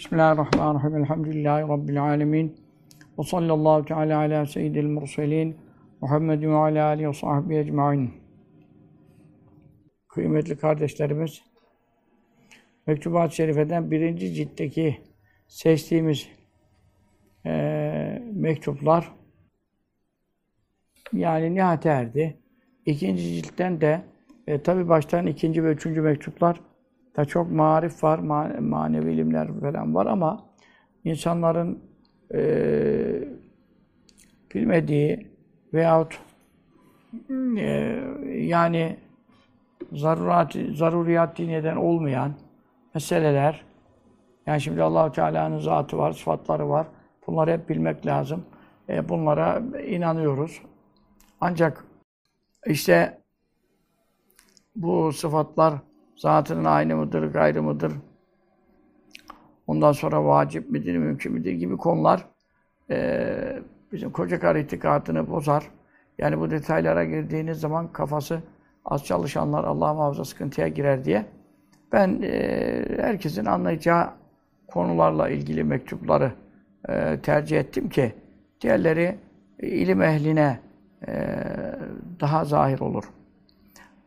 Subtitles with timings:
[0.00, 0.96] Bismillahirrahmanirrahim.
[0.96, 2.56] Elhamdülillahi Rabbil alemin.
[3.18, 5.56] Ve sallallahu teala ala seyyidil murselin.
[6.00, 8.10] Muhammedin ve ala alihi ve sahbihi ecmain.
[10.08, 11.42] Kıymetli kardeşlerimiz,
[12.86, 15.00] Mektubat-ı Şerife'den birinci ciltteki
[15.48, 16.28] seçtiğimiz
[17.46, 19.12] e, mektuplar
[21.12, 22.38] yani nihayete erdi.
[22.86, 24.02] İkinci ciltten de
[24.46, 26.60] e, tabi baştan ikinci ve üçüncü mektuplar
[27.20, 28.18] da çok marif var,
[28.58, 30.46] manevi ilimler falan var ama
[31.04, 31.82] insanların
[32.34, 32.40] e,
[34.54, 35.30] bilmediği
[35.74, 36.20] veyahut
[37.58, 38.96] e, yani
[39.92, 42.32] zarurat, zaruriyat diniyeden olmayan
[42.94, 43.64] meseleler
[44.46, 46.86] yani şimdi allah Teala'nın zatı var, sıfatları var.
[47.26, 48.44] Bunları hep bilmek lazım.
[48.88, 50.62] E, bunlara inanıyoruz.
[51.40, 51.84] Ancak
[52.66, 53.20] işte
[54.76, 55.74] bu sıfatlar
[56.20, 57.92] zatının aynı mıdır, gayrı mıdır?
[59.66, 62.26] Ondan sonra vacip midir, mümkün midir gibi konular
[62.90, 65.70] e, bizim koca karı itikadını bozar.
[66.18, 68.42] Yani bu detaylara girdiğiniz zaman kafası
[68.84, 71.26] az çalışanlar Allah muhafaza sıkıntıya girer diye
[71.92, 74.10] ben e, herkesin anlayacağı
[74.66, 76.32] konularla ilgili mektupları
[76.88, 78.14] e, tercih ettim ki
[78.60, 79.18] diğerleri
[79.58, 80.60] ilim ehline
[81.08, 81.36] e,
[82.20, 83.04] daha zahir olur.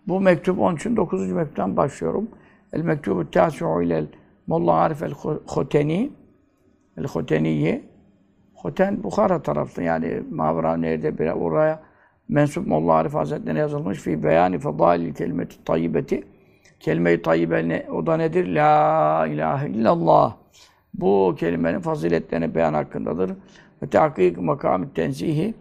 [0.07, 1.31] Bu mektup onun için 9.
[1.31, 2.27] mektuptan başlıyorum.
[2.73, 4.07] El mektubu tâsi'u ilel
[4.47, 6.11] Molla Arif el-Khoteni
[6.97, 7.83] el-Khoteniyi
[8.61, 11.83] Khoten Bukhara tarafta yani Mavra nerede bir oraya
[12.29, 16.23] mensup Molla Arif Hazretleri'ne yazılmış fi beyani fadailil kelimeti tayyibeti
[16.83, 18.47] kelime-i tayyibe ne, o da nedir?
[18.47, 20.35] La ilahe illallah.
[20.93, 23.31] Bu kelimenin faziletlerini beyan hakkındadır.
[23.83, 25.53] Ve tahkik makamı tenzihi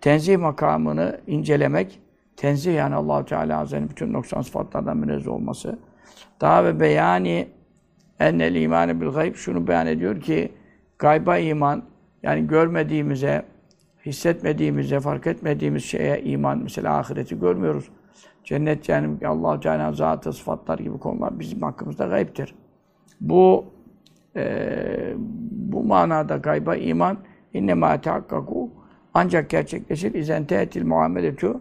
[0.00, 2.00] tenzih makamını incelemek
[2.40, 5.78] tenzih yani Allahu Teala Hazretleri'nin bütün noksan sıfatlardan münezzeh olması.
[6.40, 7.48] Daha ve beyani
[8.20, 10.52] ennel imanı bil gayb şunu beyan ediyor ki
[10.98, 11.82] gayba iman
[12.22, 13.42] yani görmediğimize,
[14.06, 16.58] hissetmediğimize, fark etmediğimiz şeye iman.
[16.58, 17.88] Mesela ahireti görmüyoruz.
[18.44, 22.54] Cennet, cehennem, Allah Teala zatı, sıfatlar gibi konular bizim hakkımızda gayiptir.
[23.20, 23.64] Bu
[24.36, 25.14] e,
[25.50, 27.18] bu manada gayba iman
[27.54, 28.70] innema tehakkaku
[29.14, 31.60] ancak gerçekleşir izen tehetil muameletu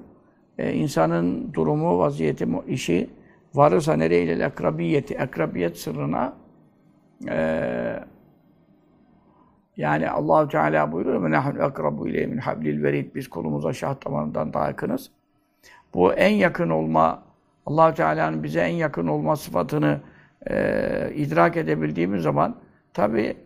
[0.59, 3.09] e, insanın durumu, vaziyeti, işi
[3.53, 6.33] varırsa nereyle akrabiyeti, akrabiyet sırrına
[7.29, 7.39] e,
[9.77, 14.53] yani Allahu Teala buyuruyor ve nahnu akrabu ileyhi min hablil verid biz kolumuza şah damarından
[14.53, 15.11] daha yakınız.
[15.93, 17.23] Bu en yakın olma
[17.65, 19.99] Allahu Teala'nın bize en yakın olma sıfatını
[20.49, 22.55] e, idrak edebildiğimiz zaman
[22.93, 23.37] tabi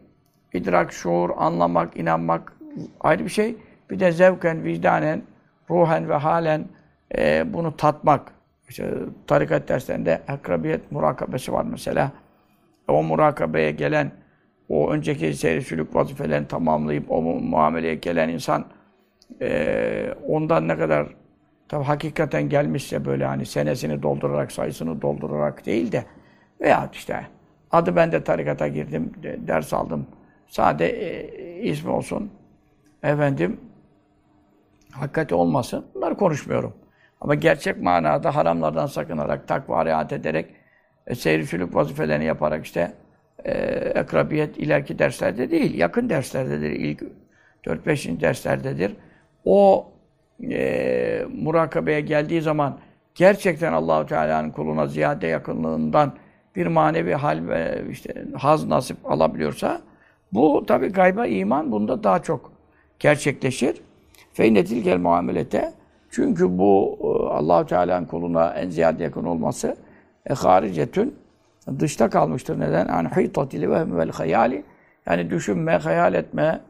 [0.54, 2.58] idrak, şuur, anlamak, inanmak
[3.02, 3.56] ayrı bir şey.
[3.90, 5.22] Bir de zevken, vicdanen,
[5.70, 6.66] ruhen ve halen
[7.18, 8.32] e, bunu tatmak.
[8.70, 8.94] İşte
[9.28, 12.12] tarikat derslerinde akrabiyet murakabesi var mesela.
[12.88, 14.12] O murakabeye gelen,
[14.70, 18.66] o önceki seyrisülük vazifelerini tamamlayıp o muameleye gelen insan
[19.42, 21.08] e, ondan ne kadar
[21.68, 26.06] tabi hakikaten gelmişse böyle hani senesini doldurarak, sayısını doldurarak değil de
[26.62, 27.28] veya işte
[27.72, 30.08] adı ben de tarikata girdim, ders aldım.
[30.48, 32.32] Sade e, ismi olsun.
[33.04, 33.60] Efendim
[34.92, 35.86] hakikati olmasın.
[35.96, 36.74] Bunları konuşmuyorum.
[37.24, 40.46] Ama gerçek manada haramlardan sakınarak, takva riayet ederek,
[41.08, 42.94] e, seyri vazifelerini yaparak işte
[43.46, 43.52] e,
[43.96, 46.72] ekrabiyet ileriki derslerde değil, yakın derslerdedir.
[46.72, 47.04] İlk
[47.66, 48.22] 4-5.
[48.22, 48.96] derslerdedir.
[49.46, 49.92] O
[50.52, 52.80] e, murakabeye geldiği zaman
[53.16, 56.14] gerçekten Allahu Teala'nın kuluna ziyade yakınlığından
[56.56, 59.82] bir manevi hal ve işte haz nasip alabiliyorsa
[60.34, 62.52] bu tabi gayba iman bunda daha çok
[63.00, 63.82] gerçekleşir.
[64.34, 65.74] Feynetil gel muamelete
[66.14, 69.76] çünkü bu e, allah Teala'nın kuluna en ziyade yakın olması
[70.30, 71.16] e, haricetün
[71.80, 72.60] dışta kalmıştır.
[72.60, 72.88] Neden?
[72.88, 74.64] Yani hîtatili vehmi vel hayali
[75.06, 76.62] yani düşünme, hayal etme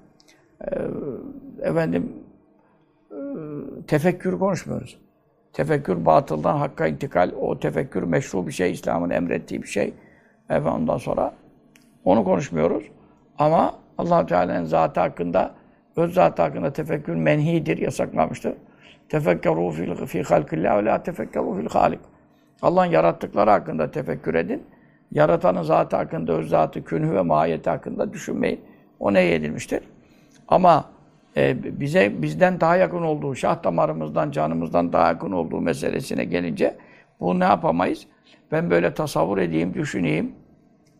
[0.61, 0.67] e,
[1.61, 2.13] efendim
[3.11, 3.17] e,
[3.87, 4.97] tefekkür konuşmuyoruz.
[5.53, 7.31] Tefekkür batıldan hakka intikal.
[7.41, 9.93] O tefekkür meşru bir şey, İslam'ın emrettiği bir şey.
[10.49, 11.33] Efendim ondan sonra
[12.05, 12.83] onu konuşmuyoruz.
[13.39, 15.51] Ama allah Teala'nın zatı hakkında,
[15.95, 18.53] öz zatı hakkında tefekkür menhidir, yasaklamıştır.
[19.09, 21.99] Tefekkeru fi, fi halkillah ve la tefekkeru fil halik.
[22.61, 24.63] Allah'ın yarattıkları hakkında tefekkür edin.
[25.11, 28.61] Yaratanın zatı hakkında, öz zatı, künhü ve mahiyeti hakkında düşünmeyin.
[28.99, 29.83] O neye edilmiştir?
[30.47, 30.85] Ama
[31.37, 36.77] e, bize bizden daha yakın olduğu, şah damarımızdan, canımızdan daha yakın olduğu meselesine gelince
[37.19, 38.07] bu ne yapamayız?
[38.51, 40.31] Ben böyle tasavvur edeyim, düşüneyim,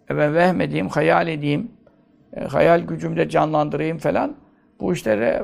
[0.10, 1.72] ve vehmedeyim, hayal edeyim,
[2.34, 4.36] e, hayal gücümde canlandırayım falan.
[4.80, 5.44] Bu işlere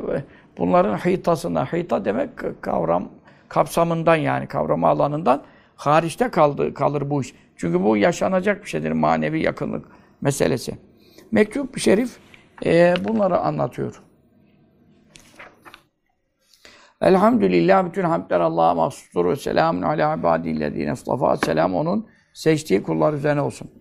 [0.57, 2.29] bunların hitasına, hita demek
[2.61, 3.09] kavram
[3.49, 5.43] kapsamından yani kavrama alanından
[5.75, 7.33] hariçte kaldı, kalır bu iş.
[7.55, 9.85] Çünkü bu yaşanacak bir şeydir manevi yakınlık
[10.21, 10.77] meselesi.
[11.31, 12.17] Mektup şerif
[12.65, 14.01] e, bunları anlatıyor.
[17.01, 21.37] Elhamdülillah bütün hamdler Allah'a mahsustur ve selamun ala ibadillezine istafa.
[21.37, 23.71] Selam onun seçtiği kullar üzerine olsun.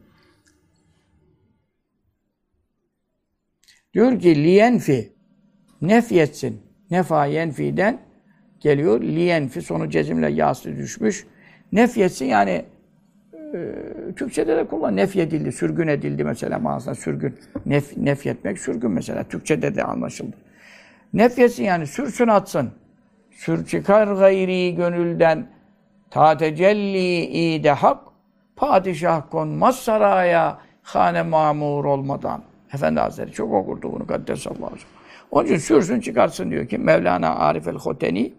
[3.94, 5.18] Diyor ki liyenfi
[5.83, 6.63] nefyetsin.
[6.91, 7.99] Nefa yenfi'den
[8.61, 9.01] geliyor.
[9.01, 11.27] Liyenfi sonu cezimle yası düşmüş.
[11.73, 12.65] Nefyetsin yani
[13.55, 13.75] e,
[14.17, 17.35] Türkçede de kullan nefyedildi, sürgün edildi mesela manasında sürgün.
[17.67, 19.25] Nef, nefyetmek sürgün mesela.
[19.25, 20.37] Türkçede de anlaşıldı.
[21.15, 22.71] Nefyetsin yani sürsün atsın.
[23.31, 25.47] Sür çıkar gayri gönülden
[26.11, 27.99] ta tecelli ide hak
[28.57, 32.43] padişah konmaz saraya hane mamur olmadan.
[32.75, 34.98] Efendi Hazretleri çok okurdu bunu Kaddesallahu aleyhi
[35.31, 38.35] Onun için sürsün çıkarsın diyor ki Mevlana Arif el-Hoteni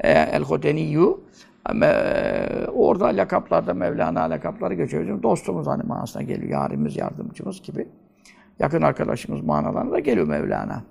[0.00, 1.16] e, el-Hoteniyyü
[2.74, 5.02] orada lakaplarda Mevlana lakapları geçiyor.
[5.02, 6.50] Bizim dostumuz hani manasına geliyor.
[6.50, 7.88] Yarimiz, yardımcımız gibi.
[8.58, 10.82] Yakın arkadaşımız manalarında geliyor Mevlana.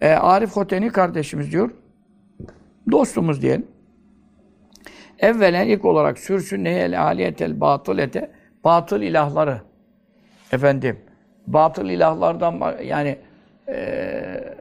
[0.00, 1.70] E, Arif Hoteni kardeşimiz diyor.
[2.90, 3.66] Dostumuz diyelim.
[5.18, 8.30] Evvelen ilk olarak sürsün nehel aliyetel batıl ete
[8.64, 9.60] batıl ilahları
[10.52, 10.98] efendim
[11.46, 13.18] batıl ilahlardan yani
[13.68, 14.56] e,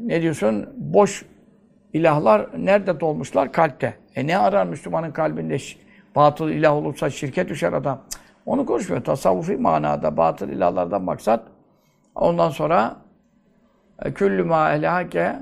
[0.00, 1.24] ne diyorsun boş
[1.92, 3.52] ilahlar nerede dolmuşlar?
[3.52, 3.94] Kalpte.
[4.16, 5.56] E ne arar Müslümanın kalbinde
[6.16, 8.04] batıl ilah olursa şirket düşer adam.
[8.46, 9.04] Onu konuşmuyor.
[9.04, 11.42] Tasavvufi manada batıl ilahlardan maksat
[12.14, 12.96] ondan sonra
[14.04, 15.36] e, küllü ma elhake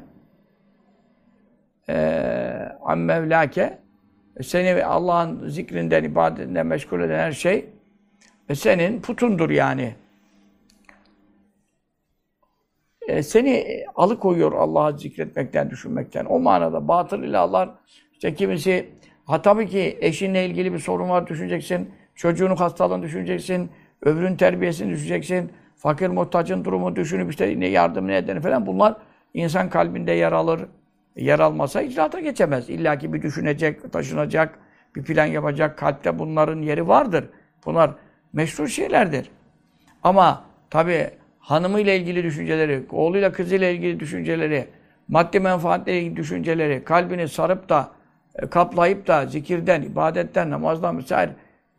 [1.88, 1.96] e,
[2.82, 3.78] an mevlake
[4.42, 7.70] seni Allah'ın zikrinden, ibadetinden meşgul eden her şey
[8.48, 9.94] e, senin putundur yani.
[13.06, 16.24] E, seni alıkoyuyor Allah'ı zikretmekten, düşünmekten.
[16.24, 17.70] O manada batıl ilahlar,
[18.12, 18.88] işte kimisi,
[19.26, 23.70] ha tabii ki eşinle ilgili bir sorun var düşüneceksin, çocuğunun hastalığını düşüneceksin,
[24.02, 28.96] öbürün terbiyesini düşüneceksin, fakir muhtacın durumu düşünüp işte ne yardım ne edeni falan bunlar
[29.34, 30.60] insan kalbinde yer alır.
[31.16, 32.70] Yer almasa icraata geçemez.
[32.70, 34.58] İlla ki bir düşünecek, taşınacak,
[34.96, 35.78] bir plan yapacak.
[35.78, 37.24] Kalpte bunların yeri vardır.
[37.66, 37.90] Bunlar
[38.32, 39.30] meşru şeylerdir.
[40.02, 41.10] Ama tabii
[41.45, 44.67] hanımıyla ilgili düşünceleri, oğluyla kızıyla ilgili düşünceleri,
[45.07, 47.89] maddi menfaatle ilgili düşünceleri, kalbini sarıp da,
[48.35, 51.31] e, kaplayıp da zikirden, ibadetten, namazdan vesaire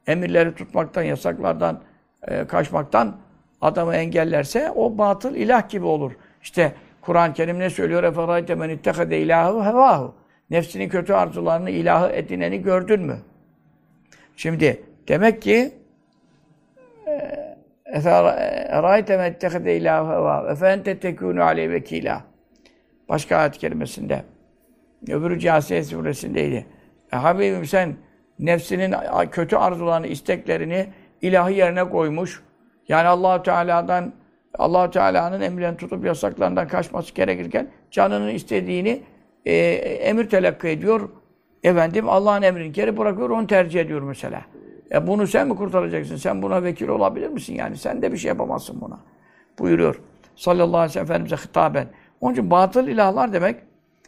[0.07, 1.81] emirleri tutmaktan, yasaklardan
[2.29, 3.17] e, kaçmaktan
[3.61, 6.13] adamı engellerse o batıl ilah gibi olur.
[6.43, 8.03] İşte Kur'an-ı Kerim ne söylüyor?
[8.03, 10.11] اَفَرَيْتَ مَنْ اِتَّخَدَ اِلَٰهُ هَوَاهُ
[10.51, 13.19] Nefsinin kötü arzularını ilahı edineni gördün mü?
[14.37, 15.73] Şimdi demek ki
[18.79, 22.25] اَرَيْتَ مَنْ اِتَّخَدَ اِلَٰهُ هَوَاهُ اَفَاَنْتَ تَكُونُ عَلَيْهِ vekila.
[23.09, 24.23] Başka ayet kelimesinde.
[25.09, 26.67] Öbürü Câsiye suresindeydi.
[27.13, 27.95] E, Habibim sen
[28.39, 28.95] nefsinin
[29.31, 30.87] kötü arzularını, isteklerini
[31.23, 32.43] ilahı yerine koymuş.
[32.89, 34.13] Yani allah Teala'dan
[34.59, 39.03] allah Teala'nın emirlerini tutup yasaklarından kaçması gerekirken canının istediğini
[39.47, 41.09] e, emir telakki ediyor.
[41.63, 44.43] Efendim Allah'ın emrini geri bırakıyor, onu tercih ediyor mesela.
[44.92, 46.16] E bunu sen mi kurtaracaksın?
[46.16, 47.78] Sen buna vekil olabilir misin yani?
[47.78, 49.00] Sen de bir şey yapamazsın buna.
[49.60, 50.02] Buyuruyor.
[50.36, 51.88] Sallallahu aleyhi ve sellem Efendimiz'e hitaben.
[52.22, 53.56] Onun için batıl ilahlar demek,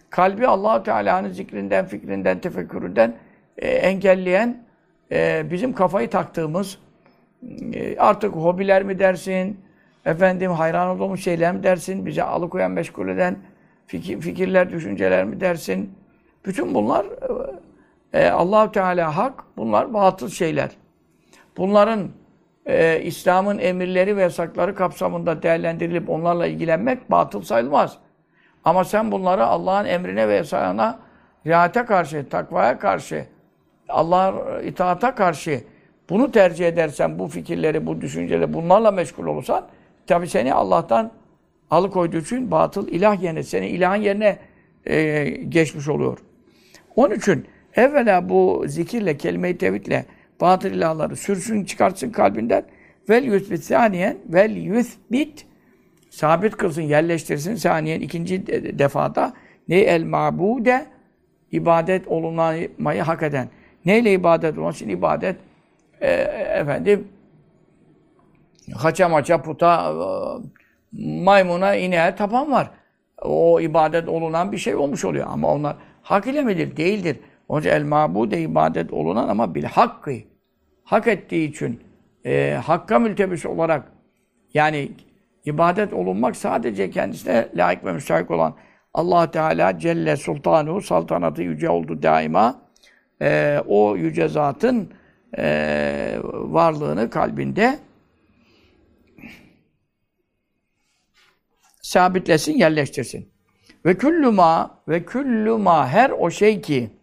[0.09, 3.15] kalbi allah Teala'nın zikrinden, fikrinden, tefekküründen
[3.57, 4.63] e, engelleyen,
[5.11, 6.77] e, bizim kafayı taktığımız,
[7.73, 9.59] e, artık hobiler mi dersin,
[10.05, 13.37] efendim hayran olduğumuz şeyler mi dersin, bizi alıkoyan, meşgul eden
[13.87, 15.93] fikir, fikirler, düşünceler mi dersin?
[16.45, 17.05] Bütün bunlar
[18.13, 20.69] e, allah Teala hak, bunlar batıl şeyler.
[21.57, 22.09] Bunların
[22.65, 27.97] e, İslam'ın emirleri ve yasakları kapsamında değerlendirilip onlarla ilgilenmek batıl sayılmaz.
[28.63, 30.99] Ama sen bunları Allah'ın emrine ve yasağına
[31.47, 33.25] riayete karşı, takvaya karşı,
[33.89, 35.63] Allah'a itaata karşı
[36.09, 39.67] bunu tercih edersen, bu fikirleri, bu düşünceleri bunlarla meşgul olursan
[40.07, 41.11] tabi seni Allah'tan
[41.71, 44.39] alıkoyduğu için batıl ilah yerine, seni ilahın yerine
[44.85, 46.17] e, geçmiş oluyor.
[46.95, 50.05] Onun için evvela bu zikirle, kelime-i tevhidle
[50.41, 52.63] batıl ilahları sürsün, çıkartsın kalbinden.
[53.09, 55.45] Vel yüthbit saniyen, vel yüthbit
[56.09, 58.47] sabit kılsın, yerleştirsin saniyen ikinci
[58.79, 59.33] defada
[59.67, 60.85] ne el mabude
[61.51, 63.49] ibadet olunmayı hak eden.
[63.85, 65.35] Neyle ibadet olunması için ibadet
[66.01, 66.11] e,
[66.59, 67.07] efendim
[68.75, 69.95] haça maça puta
[70.91, 72.71] maymuna ineğe tapan var.
[73.21, 75.27] O ibadet olunan bir şey olmuş oluyor.
[75.29, 76.77] Ama onlar hak ile midir?
[76.77, 77.19] Değildir.
[77.49, 80.15] Onun için el mabude ibadet olunan ama bil hakkı.
[80.83, 81.79] Hak ettiği için
[82.25, 83.91] e, hakka mültebis olarak
[84.53, 84.91] yani
[85.45, 88.55] ibadet olunmak sadece kendisine layık ve müsait olan
[88.93, 92.61] allah Teala Celle Sultanu saltanatı yüce oldu daima.
[93.21, 94.93] E, o yüce zatın
[95.37, 97.79] e, varlığını kalbinde
[101.81, 103.29] sabitlesin, yerleştirsin.
[103.85, 106.98] Ve küllü ma ve küllü ma her o şey ki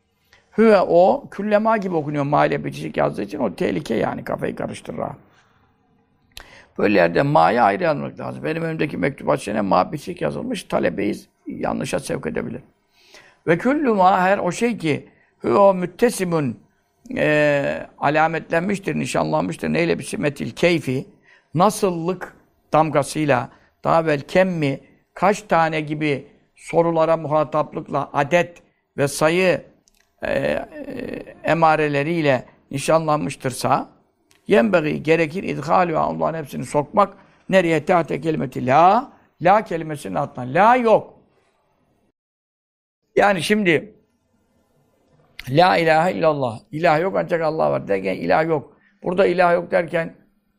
[0.58, 5.00] hüve o küllema gibi okunuyor ma ile bitişik yazdığı için o tehlike yani kafayı karıştırır.
[6.78, 8.44] Böyle yerde ma'ya ayrı yazmak lazım.
[8.44, 10.64] Benim önümdeki mektubat şeyine ma bitişik yazılmış.
[10.64, 11.14] Talebeyi
[11.46, 12.60] yanlışa sevk edebilir.
[13.46, 15.08] Ve küllü ma her o şey ki
[15.44, 16.60] hüve o müttesimun
[17.16, 19.72] e, alametlenmiştir, nişanlanmıştır.
[19.72, 21.06] Neyle biçimetil keyfi
[21.54, 22.36] nasıllık
[22.72, 23.48] damgasıyla
[23.84, 24.80] daha evvel kemmi
[25.14, 28.62] kaç tane gibi sorulara muhataplıkla adet
[28.96, 29.62] ve sayı
[30.22, 30.64] e, e,
[31.44, 33.88] emareleriyle nişanlanmıştırsa
[34.48, 37.16] yenbeği gerekir idhalü Allah'ın hepsini sokmak
[37.48, 41.14] nereye tehte kelimeti la la kelimesinin altına la yok.
[43.16, 43.96] Yani şimdi
[45.48, 46.58] La ilahe illallah.
[46.72, 48.76] İlah yok ancak Allah var derken ilah yok.
[49.02, 50.14] Burada ilah yok derken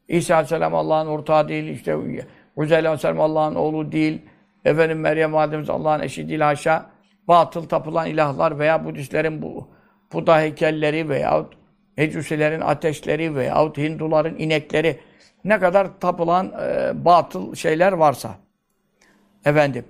[0.07, 1.95] İsa Aleyhisselam Allah'ın ortağı değil, işte
[2.55, 4.21] Uzeyl Aleyhisselam Allah'ın oğlu değil,
[4.65, 6.85] efendim Meryem Validemiz Allah'ın eşi değil haşa.
[7.27, 9.67] Batıl tapılan ilahlar veya Budistlerin bu
[10.13, 11.53] Buda heykelleri veyahut
[11.98, 15.00] Mecusilerin ateşleri veyahut Hinduların inekleri
[15.43, 18.36] ne kadar tapılan e, batıl şeyler varsa
[19.46, 19.86] efendim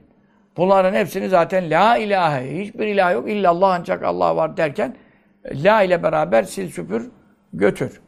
[0.57, 4.95] bunların hepsini zaten la ilahe hiçbir ilah yok illallah ancak Allah var derken
[5.53, 7.11] la ile beraber sil süpür
[7.53, 8.01] götür.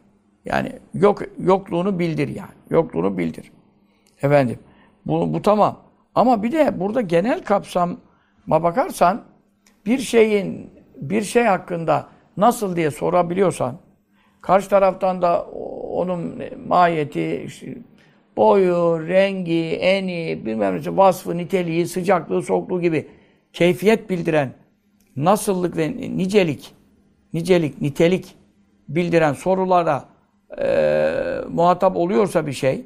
[0.45, 2.50] Yani yok yokluğunu bildir yani.
[2.69, 3.51] Yokluğunu bildir.
[4.21, 4.59] Efendim.
[5.05, 5.79] Bu, bu tamam.
[6.15, 7.43] Ama bir de burada genel
[8.49, 9.21] kapsama bakarsan
[9.85, 13.77] bir şeyin bir şey hakkında nasıl diye sorabiliyorsan
[14.41, 15.45] karşı taraftan da
[15.91, 17.77] onun mahiyeti, işte,
[18.37, 23.07] boyu, rengi, eni, bilmem nesi, vasfı, niteliği, sıcaklığı, soğukluğu gibi
[23.53, 24.53] keyfiyet bildiren
[25.15, 26.73] nasıllık ve nicelik,
[27.33, 28.35] nicelik, nitelik
[28.87, 30.05] bildiren sorulara
[30.57, 32.85] e, muhatap oluyorsa bir şey,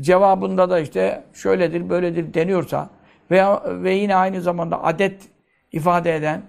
[0.00, 2.90] cevabında da işte şöyledir, böyledir deniyorsa
[3.30, 5.28] veya ve yine aynı zamanda adet
[5.72, 6.42] ifade eden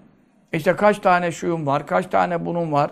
[0.52, 2.90] işte kaç tane şuyum var, kaç tane bunun var,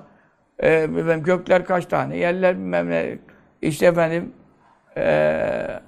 [0.63, 0.87] e,
[1.25, 3.19] gökler kaç tane, yerler bilmem ne,
[3.63, 4.33] işte efendim
[4.97, 5.81] e,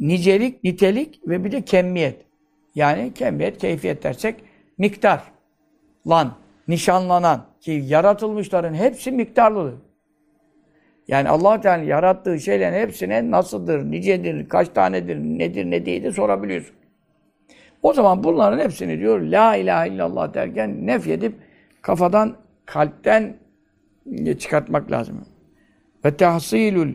[0.00, 2.26] nicelik, nitelik ve bir de kemmiyet.
[2.74, 4.44] Yani kemmiyet, keyfiyet dersek
[4.78, 5.22] miktar,
[6.08, 6.32] lan,
[6.68, 9.89] nişanlanan ki yaratılmışların hepsi miktarlıdır.
[11.08, 16.76] Yani Allah Teala yarattığı şeylerin hepsine nasıldır, nicedir, kaç tanedir, nedir, ne değildir sorabiliyorsun.
[17.82, 21.34] O zaman bunların hepsini diyor La ilahe illallah derken nefyedip
[21.82, 23.36] kafadan, kalpten
[24.38, 25.26] çıkartmak lazım.
[26.04, 26.94] Ve tahsilül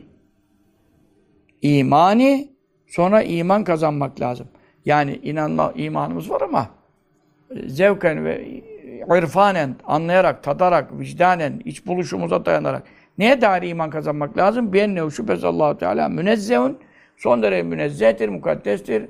[1.62, 2.50] imani
[2.88, 4.48] sonra iman kazanmak lazım.
[4.86, 6.70] Yani inanma imanımız var ama
[7.68, 8.48] zevken ve
[9.18, 12.84] irfanen, anlayarak, tadarak, vicdanen, iç buluşumuza dayanarak
[13.18, 14.74] neye dair iman kazanmak lazım?
[14.74, 16.78] Biennehu şüphesiz allah Teala münezzehun,
[17.18, 19.06] son derece münezzehtir, mukaddestir,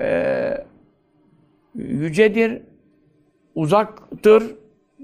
[0.00, 0.64] ee,
[1.74, 2.62] yücedir,
[3.54, 4.42] uzaktır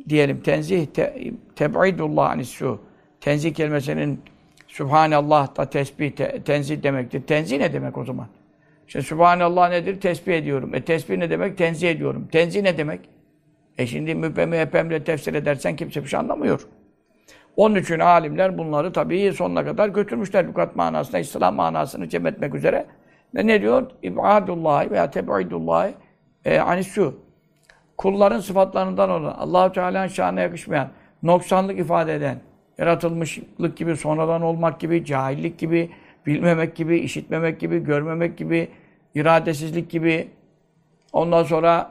[0.08, 0.40] diyelim.
[0.40, 2.80] Tenzih, te, teb'idullah anissu.
[3.20, 4.20] Tenzih kelimesinin
[4.68, 7.22] Subhanallah da tesbih, te, tenzih demektir.
[7.22, 8.28] Tenzih ne demek o zaman?
[8.86, 10.00] İşte Subhanallah nedir?
[10.00, 10.74] Tesbih ediyorum.
[10.74, 11.58] E tesbih ne demek?
[11.58, 12.28] Tenzih ediyorum.
[12.32, 13.00] Tenzih ne demek?
[13.78, 16.66] E şimdi müpemi hepemle tefsir edersen kimse bir şey anlamıyor.
[17.58, 20.44] Onun için alimler bunları tabii sonuna kadar götürmüşler.
[20.44, 22.86] Lukat manasına, İslam manasını cem etmek üzere.
[23.34, 23.90] Ve ne diyor?
[24.02, 25.90] İbadullah veya teb'idullah
[26.44, 27.14] e, anissu.
[27.96, 30.88] Kulların sıfatlarından olan, allah Teala'nın şanına yakışmayan,
[31.22, 32.40] noksanlık ifade eden,
[32.78, 35.90] yaratılmışlık gibi, sonradan olmak gibi, cahillik gibi,
[36.26, 38.68] bilmemek gibi, işitmemek gibi, görmemek gibi,
[39.14, 40.28] iradesizlik gibi,
[41.12, 41.90] ondan sonra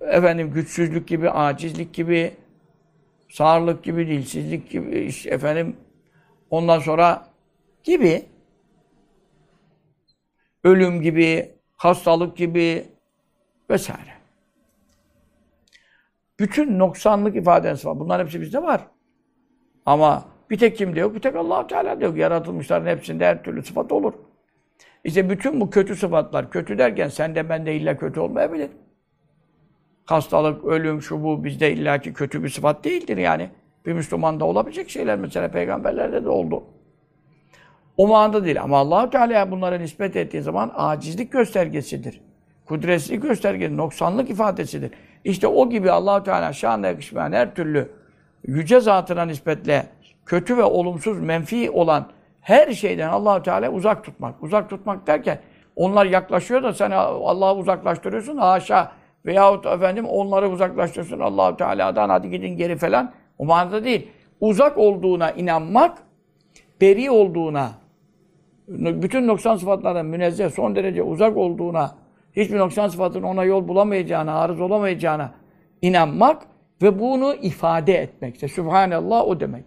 [0.00, 2.32] efendim güçsüzlük gibi, acizlik gibi,
[3.34, 5.76] sağırlık gibi, dilsizlik gibi, efendim
[6.50, 7.28] ondan sonra
[7.84, 8.26] gibi
[10.64, 12.86] ölüm gibi, hastalık gibi
[13.70, 14.14] vesaire.
[16.38, 17.98] Bütün noksanlık ifadesi var.
[17.98, 18.86] Bunların hepsi bizde var.
[19.86, 21.14] Ama bir tek kimde yok?
[21.14, 22.16] Bir tek allah Teala yok.
[22.16, 24.12] Yaratılmışların hepsinde her türlü sıfat olur.
[25.04, 28.70] İşte bütün bu kötü sıfatlar, kötü derken sende bende illa kötü olmayabilir.
[30.04, 33.50] Hastalık, ölüm, şu bu bizde illaki kötü bir sıfat değildir yani.
[33.86, 36.64] Bir Müslümanda olabilecek şeyler mesela peygamberlerde de oldu.
[37.96, 42.20] O manada değil ama allah Teala'ya bunlara nispet ettiği zaman acizlik göstergesidir.
[42.66, 44.90] Kudretsizlik göstergesi, noksanlık ifadesidir.
[45.24, 47.90] İşte o gibi allah Teala şanına yakışmayan her türlü
[48.46, 49.86] yüce zatına nispetle
[50.26, 52.06] kötü ve olumsuz, menfi olan
[52.40, 54.42] her şeyden allah Teala uzak tutmak.
[54.42, 55.38] Uzak tutmak derken
[55.76, 58.36] onlar yaklaşıyor da sen Allah'ı uzaklaştırıyorsun.
[58.36, 58.92] Haşa
[59.26, 63.12] veyahut efendim onları uzaklaştırıyorsun allah Teala'dan hadi gidin geri falan.
[63.38, 64.08] O manada değil.
[64.40, 65.98] Uzak olduğuna inanmak,
[66.80, 67.72] beri olduğuna
[68.68, 71.94] bütün noksan sıfatlardan münezzeh, son derece uzak olduğuna,
[72.32, 75.34] hiçbir noksan sıfatın ona yol bulamayacağına, arız olamayacağına
[75.82, 76.42] inanmak
[76.82, 78.34] ve bunu ifade etmek.
[78.34, 79.64] İşte Sübhanallah o demek.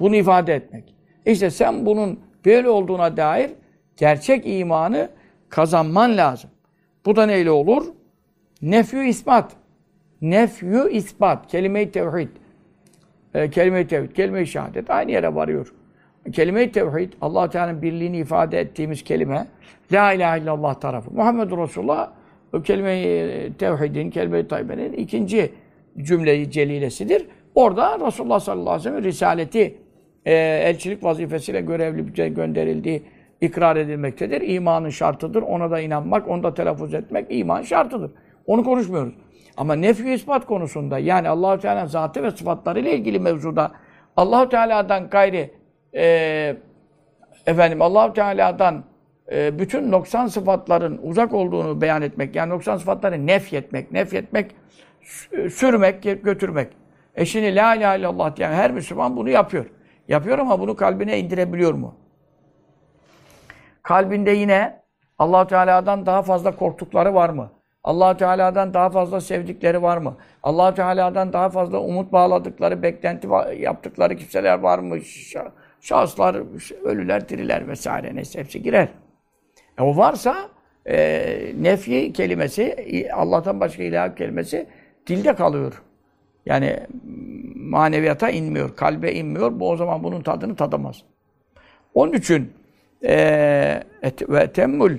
[0.00, 0.94] Bunu ifade etmek.
[1.26, 3.50] İşte sen bunun böyle olduğuna dair
[3.96, 5.08] gerçek imanı
[5.48, 6.50] kazanman lazım.
[7.06, 7.86] Bu da neyle olur?
[8.62, 9.52] Nefyü ispat.
[10.22, 11.46] Nefyü ispat.
[11.46, 12.28] Kelime-i tevhid.
[13.34, 15.72] E, kelime-i tevhid, kelime-i şehadet aynı yere varıyor.
[16.32, 19.46] Kelime-i tevhid, allah Teala'nın birliğini ifade ettiğimiz kelime,
[19.92, 21.10] La ilahe illallah tarafı.
[21.10, 22.10] Muhammed Resulullah,
[22.52, 25.52] o kelime-i tevhidin, kelime-i tayyibenin ikinci
[25.98, 27.26] cümleyi celilesidir.
[27.54, 29.78] Orada Resulullah sallallahu aleyhi ve sellem risaleti,
[30.24, 33.02] e, elçilik vazifesiyle görevli gönderildiği
[33.40, 34.40] ikrar edilmektedir.
[34.40, 35.42] İmanın şartıdır.
[35.42, 38.10] Ona da inanmak, onu da telaffuz etmek iman şartıdır.
[38.46, 39.14] Onu konuşmuyoruz.
[39.56, 43.72] Ama nefyu ispat konusunda yani Allahu Teala zatı ve sıfatları ile ilgili mevzuda
[44.16, 45.50] Allahu Teala'dan gayri
[45.94, 46.56] e,
[47.46, 48.84] efendim Allahu Teala'dan
[49.32, 54.54] e, bütün noksan sıfatların uzak olduğunu beyan etmek, yani noksan sıfatları nefyetmek, nefyetmek,
[55.50, 56.72] sürmek, götürmek.
[57.14, 59.66] Eşini la ilahe illallah diyen her Müslüman bunu yapıyor.
[60.08, 61.94] Yapıyor ama bunu kalbine indirebiliyor mu?
[63.82, 64.82] Kalbinde yine
[65.18, 67.50] allah Teala'dan daha fazla korktukları var mı?
[67.86, 70.16] Allah Teala'dan daha fazla sevdikleri var mı?
[70.42, 73.28] allah Teala'dan daha fazla umut bağladıkları, beklenti
[73.58, 74.98] yaptıkları kimseler var mı?
[75.80, 76.36] Şahıslar,
[76.84, 78.88] ölüler, diriler vesaire neyse hepsi girer.
[79.78, 80.36] E o varsa
[80.86, 82.76] e, nefi kelimesi,
[83.14, 84.66] Allah'tan başka ilah kelimesi
[85.06, 85.82] dilde kalıyor.
[86.46, 86.80] Yani
[87.54, 89.60] maneviyata inmiyor, kalbe inmiyor.
[89.60, 91.02] Bu o zaman bunun tadını tadamaz.
[91.94, 92.52] Onun için
[93.04, 93.82] e,
[94.28, 94.98] ve temmül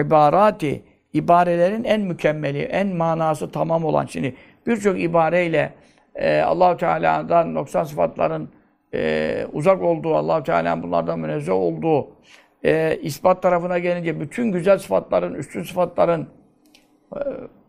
[0.00, 4.34] ibarati ibarelerin en mükemmeli, en manası tamam olan şimdi
[4.66, 5.72] birçok ibareyle
[6.14, 8.48] e, Allahu Teala'dan noksan sıfatların
[8.94, 12.08] e, uzak olduğu, Allahu Teala'nın bunlardan münezzeh olduğu
[12.64, 16.28] e, ispat tarafına gelince bütün güzel sıfatların, üstün sıfatların
[17.16, 17.18] e,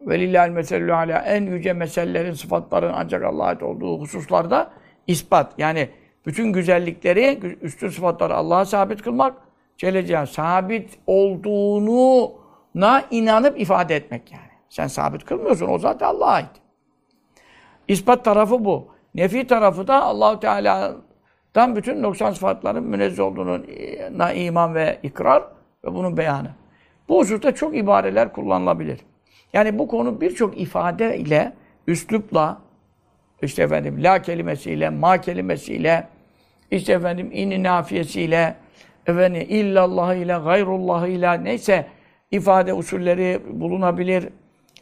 [0.01, 4.71] velillahil meselü ala en yüce meselelerin, sıfatların ancak Allah'a ait olduğu hususlarda
[5.07, 5.53] ispat.
[5.57, 5.89] Yani
[6.25, 9.33] bütün güzellikleri, üstün sıfatları Allah'a sabit kılmak,
[9.77, 12.31] Celle sabit olduğunu
[12.79, 14.49] na inanıp ifade etmek yani.
[14.69, 15.67] Sen sabit kılmıyorsun.
[15.67, 16.49] O zaten Allah'a ait.
[17.87, 18.87] İspat tarafı bu.
[19.15, 23.61] Nefi tarafı da Allahu Teala'dan bütün noksan sıfatların münezzeh olduğunu
[24.11, 25.43] na iman ve ikrar
[25.85, 26.49] ve bunun beyanı.
[27.09, 28.99] Bu hususta çok ibareler kullanılabilir.
[29.53, 31.53] Yani bu konu birçok ifade ile,
[31.87, 32.61] üslupla,
[33.41, 36.07] işte efendim la kelimesiyle, ma kelimesiyle,
[36.71, 38.55] işte efendim inni nafiyesiyle,
[39.07, 41.87] efendim illallah ile, gayrullah ile neyse
[42.31, 44.29] ifade usulleri bulunabilir.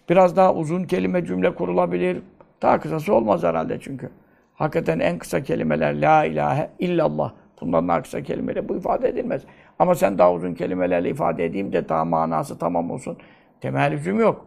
[0.10, 2.22] Biraz daha uzun kelime cümle kurulabilir.
[2.62, 4.10] Daha kısası olmaz herhalde çünkü.
[4.56, 7.34] Hakikaten en kısa kelimeler la ilahe illallah.
[7.62, 9.42] Bundan daha kısa kelimeyle bu ifade edilmez.
[9.80, 13.18] Ama sen daha uzun kelimelerle ifade edeyim de daha manası tamam olsun.
[13.62, 14.46] Temel lüzum yok.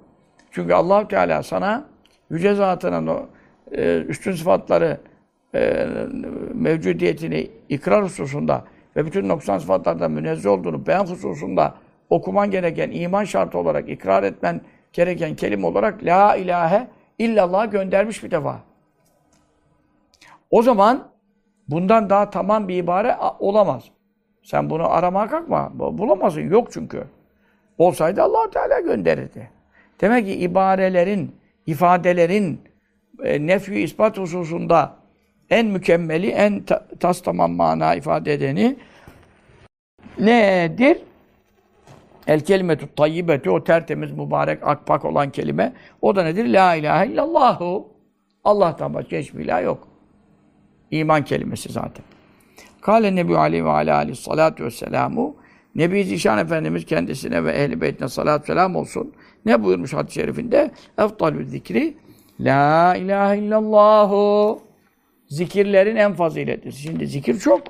[0.51, 1.85] Çünkü allah Teala sana
[2.31, 3.27] yüce zatının o
[3.73, 5.01] e, üstün sıfatları
[5.55, 5.87] e,
[6.55, 8.65] mevcudiyetini ikrar hususunda
[8.97, 11.75] ve bütün noksan sıfatlardan münezzeh olduğunu beyan hususunda
[12.11, 14.61] okuman gereken iman şartı olarak ikrar etmen
[14.92, 18.61] gereken kelime olarak La ilahe illallah göndermiş bir defa.
[20.51, 21.09] O zaman
[21.68, 23.85] bundan daha tamam bir ibare olamaz.
[24.42, 25.70] Sen bunu aramaya kalkma.
[25.75, 26.51] Bulamazsın.
[26.51, 27.05] Yok çünkü.
[27.79, 29.51] Olsaydı allah Teala gönderirdi.
[30.01, 32.61] Demek ki ibarelerin, ifadelerin
[33.25, 34.96] e, nefyu ispat hususunda
[35.51, 38.77] en mükemmeli, en ta tas tamam mana ifade edeni
[40.18, 40.99] nedir?
[42.31, 45.73] El kelimetü tayyibetü o tertemiz, mübarek, akpak olan kelime.
[46.03, 46.47] O da nedir?
[46.53, 47.88] La ilahe illallahu.
[48.45, 49.88] Allah'tan başka hiçbir ilah yok.
[50.90, 52.05] İman kelimesi zaten.
[52.81, 55.37] Kale Nebi Aleyhi ve Aleyhi salatu vesselamu
[55.75, 59.12] Nebi Zişan Efendimiz kendisine ve ehl-i beytine salatü selam olsun.
[59.47, 60.71] Ne buyurmuş hadis-i şerifinde?
[60.99, 61.95] Eftalü zikri
[62.40, 64.61] La ilahe illallahu
[65.29, 66.83] Zikirlerin en faziletlisi.
[66.83, 67.62] Şimdi zikir çok.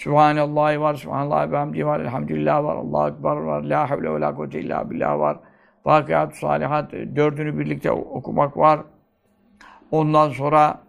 [0.00, 4.34] Sübhanallah var, Sübhanallah ve hamdi var, Elhamdülillah var, Allahu Ekber var, La havle ve la
[4.34, 5.38] kuvvete illa billah var.
[5.84, 8.80] Vakıat, salihat, dördünü birlikte okumak var.
[9.90, 10.80] Ondan sonra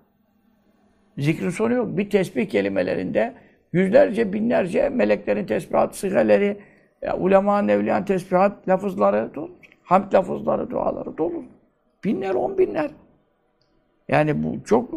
[1.17, 1.97] zikrin sonu yok.
[1.97, 3.33] Bir tesbih kelimelerinde
[3.73, 6.57] yüzlerce, binlerce meleklerin tesbihat, sigaleri,
[7.01, 9.51] ya, ulema, nevliyan tesbihat lafızları dolu.
[9.83, 11.43] Hamd lafızları, duaları dolu.
[12.03, 12.91] Binler, on binler.
[14.07, 14.93] Yani bu çok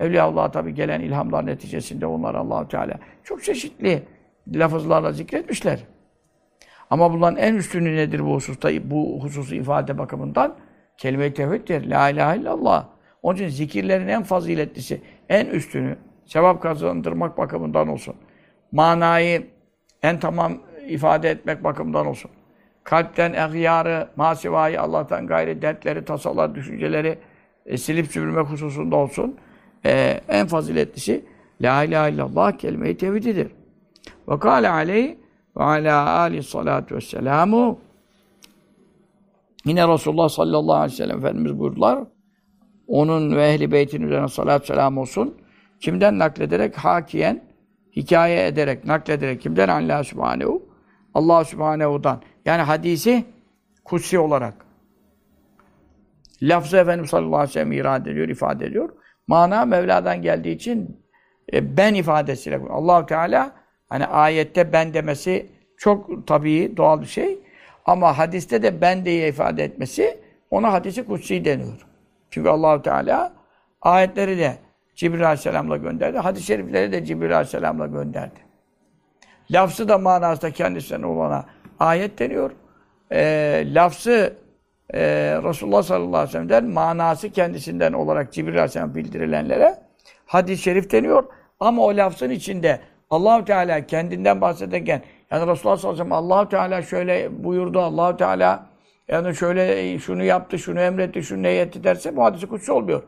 [0.00, 4.02] e, Evliyaullah tabi gelen ilhamlar neticesinde onlar allah Teala çok çeşitli
[4.54, 5.80] lafızlarla zikretmişler.
[6.90, 8.90] Ama bunların en üstünü nedir bu hususta?
[8.90, 10.56] Bu hususu ifade bakımından
[10.98, 11.90] kelime-i tevhiddir.
[11.90, 12.86] La ilahe illallah.
[13.22, 18.14] Onun için zikirlerin en faziletlisi, en üstünü sevap kazandırmak bakımından olsun.
[18.72, 19.46] Manayı
[20.02, 22.30] en tamam ifade etmek bakımından olsun.
[22.84, 27.18] Kalpten ehyarı, masivayı, Allah'tan gayri dertleri, tasalar, düşünceleri
[27.66, 29.36] e, silip süpürmek hususunda olsun.
[29.86, 31.24] E, en faziletlisi
[31.60, 33.48] La ilahe illallah kelime-i tevhididir.
[34.28, 35.18] Ve kâle aleyhi
[35.56, 37.78] ve alâ âli salâtu vesselamu
[39.64, 41.98] Yine Resulullah sallallahu aleyhi ve sellem Efendimiz buyurdular.
[42.86, 45.34] Onun ve ehli beytin üzerine salatü selam olsun.
[45.80, 46.76] Kimden naklederek?
[46.76, 47.44] Hakiyen,
[47.96, 49.40] hikaye ederek, naklederek.
[49.40, 49.68] Kimden?
[49.68, 50.62] Allah Subhanehu.
[51.14, 52.22] Allah Subhanehu'dan.
[52.44, 53.24] Yani hadisi
[53.84, 54.54] kutsi olarak.
[56.42, 58.88] Lafzı Efendimiz sallallahu aleyhi ve sellem irade ediyor, ifade ediyor.
[59.26, 61.00] Mana Mevla'dan geldiği için
[61.52, 62.60] e, ben ifadesiyle.
[62.70, 63.52] allah Teala
[63.88, 67.38] hani ayette ben demesi çok tabii, doğal bir şey.
[67.84, 71.86] Ama hadiste de ben diye ifade etmesi ona hadisi kutsi deniyor.
[72.30, 73.32] Çünkü allah Teala
[73.82, 74.58] ayetleri de
[74.94, 76.18] Cibril Aleyhisselam'la gönderdi.
[76.18, 78.40] Hadis-i şerifleri de Cibril Aleyhisselam'la gönderdi.
[79.50, 81.44] Lafzı da manasında kendisinden olana
[81.78, 82.50] ayet deniyor.
[83.12, 84.36] E, lafzı
[84.94, 85.00] e,
[85.44, 89.74] Resulullah sallallahu aleyhi ve sellem'den manası kendisinden olarak Cibril Aleyhisselam bildirilenlere
[90.26, 91.24] hadis-i şerif deniyor.
[91.60, 96.48] Ama o lafzın içinde Allahu Teala kendinden bahsederken yani Resulullah sallallahu aleyhi ve sellem Allahu
[96.48, 97.80] Teala şöyle buyurdu.
[97.80, 98.66] Allahu Teala
[99.08, 103.02] yani şöyle şunu yaptı, şunu emretti, şunu neyetti derse bu hadisi kutsi olmuyor.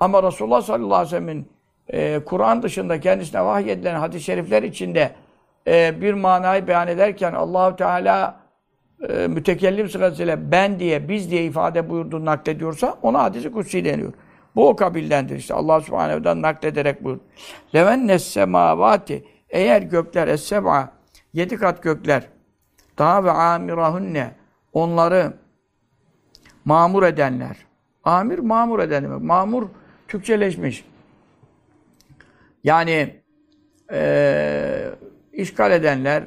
[0.00, 1.48] Ama Resulullah sallallahu aleyhi ve sellem'in
[1.88, 5.10] e, Kur'an dışında kendisine vahyedilen hadis-i şerifler içinde
[5.66, 8.37] e, bir manayı beyan ederken Allahu Teala
[9.08, 14.12] e, mütekellim sırasıyla ben diye, biz diye ifade buyurduğunu naklediyorsa ona hadisi kutsi deniyor.
[14.56, 15.54] Bu o kabildendir işte.
[15.54, 17.18] Allah Subhanahu'dan naklederek buyur.
[17.74, 20.92] Levenne semavati eğer gökler es-seba
[21.32, 22.28] yedi kat gökler
[22.98, 24.30] daha ve amirahunne
[24.72, 25.32] onları
[26.64, 27.56] mamur edenler.
[28.04, 29.22] Amir mamur eden demek.
[29.22, 29.68] Mamur
[30.08, 30.84] Türkçeleşmiş.
[32.64, 33.20] Yani
[33.92, 34.90] e,
[35.32, 36.24] işgal edenler,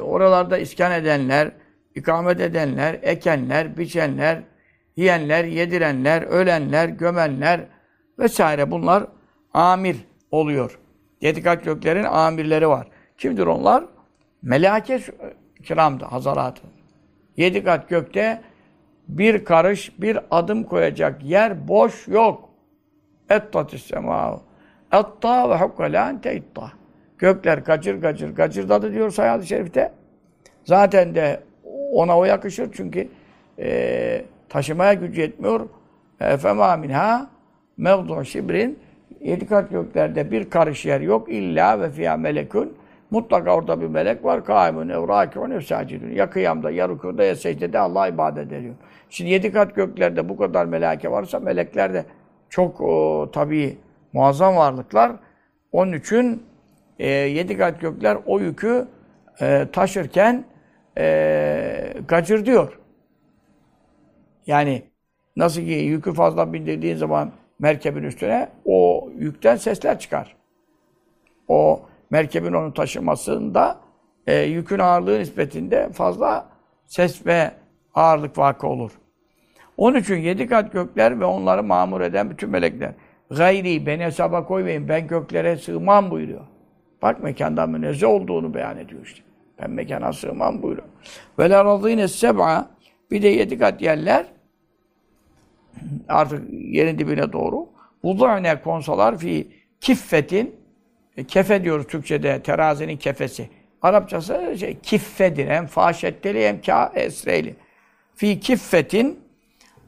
[0.00, 1.50] oralarda iskan edenler,
[1.94, 4.42] ikamet edenler, ekenler, biçenler,
[4.96, 7.60] yiyenler, yedirenler, ölenler, gömenler
[8.18, 9.06] vesaire bunlar
[9.54, 9.96] amir
[10.30, 10.78] oluyor.
[11.20, 12.86] Yedi kat göklerin amirleri var.
[13.18, 13.84] Kimdir onlar?
[14.42, 15.00] Melake
[15.64, 16.62] kiramdı, hazaratı.
[17.36, 18.42] Yedi kat gökte
[19.08, 22.48] bir karış, bir adım koyacak yer boş yok.
[23.30, 24.42] Ettatis semâhu.
[24.92, 26.72] Etta ve hukkala ente itta.
[27.22, 29.92] Gökler gacır gacır gacırdadı diyor sayı şerifte.
[30.64, 31.40] Zaten de
[31.92, 33.08] ona o yakışır çünkü
[33.58, 35.68] e, taşımaya gücü yetmiyor.
[36.20, 37.30] Efema minha
[37.76, 38.78] mevdu şibrin
[39.20, 41.32] yedi kat göklerde bir karış yer yok.
[41.32, 42.72] illa ve fiyâ melekun
[43.10, 44.44] mutlaka orada bir melek var.
[44.44, 46.10] Kâimun evrâki'un efsâcidun.
[46.10, 48.74] Ya kıyamda, ya rükuda, ya secdede Allah ibadet ediyor.
[49.10, 52.04] Şimdi yedi kat göklerde bu kadar meleke varsa melekler de
[52.48, 53.78] çok o, tabii
[54.12, 55.12] muazzam varlıklar.
[55.72, 56.42] Onun için
[57.02, 58.86] e, yedi kat gökler o yükü
[59.40, 60.44] e, taşırken
[60.98, 62.78] e, gacır diyor.
[64.46, 64.82] Yani
[65.36, 70.36] nasıl ki yükü fazla bindirdiğin zaman merkebin üstüne o yükten sesler çıkar.
[71.48, 73.80] O merkebin onu taşımasında
[74.26, 76.48] e, yükün ağırlığı nispetinde fazla
[76.86, 77.50] ses ve
[77.94, 78.92] ağırlık vakı olur.
[79.76, 82.92] Onun için yedi kat gökler ve onları mamur eden bütün melekler.
[83.30, 86.51] Gayri, beni hesaba koymayın, ben göklere sığmam buyuruyor.
[87.02, 89.20] Bak mekandan münezzeh olduğunu beyan ediyor işte.
[89.62, 90.88] Ben mekana sığmam buyuruyor.
[91.38, 92.70] Ve la razîne seb'a
[93.10, 94.26] bir de yedi kat yerler
[96.08, 97.68] artık yerin dibine doğru
[98.04, 99.48] vudâne konsalar fi
[99.80, 100.56] kiffetin
[101.16, 103.50] e, kefe diyoruz Türkçe'de terazinin kefesi.
[103.82, 105.48] Arapçası şey, kiffedir.
[105.48, 107.56] Hem faşetteli hem ka esreyli.
[108.14, 109.20] Fi kiffetin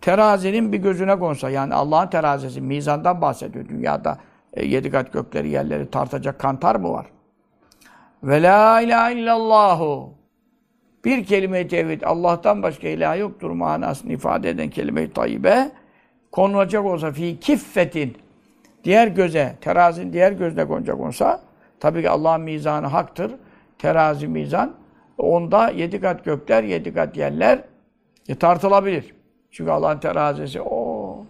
[0.00, 1.50] terazinin bir gözüne konsa.
[1.50, 2.60] Yani Allah'ın terazisi.
[2.60, 3.68] Mizandan bahsediyor.
[3.68, 4.18] Dünyada
[4.54, 7.06] e, yedi kat gökleri yerleri tartacak kantar mı var?
[8.22, 10.14] Ve la ilahe illallahu.
[11.04, 15.70] Bir kelime-i tevhid, Allah'tan başka ilah yoktur manasını ifade eden kelime-i tayyibe
[16.32, 18.16] konulacak olsa fi kiffetin
[18.84, 21.40] diğer göze, terazinin diğer gözüne konacak olsa
[21.80, 23.32] tabii ki Allah'ın mizanı haktır.
[23.78, 24.74] Terazi mizan.
[25.18, 27.64] Onda yedi kat gökler, yedi kat yerler
[28.28, 29.14] e, tartılabilir.
[29.50, 31.26] Çünkü Allah'ın terazisi o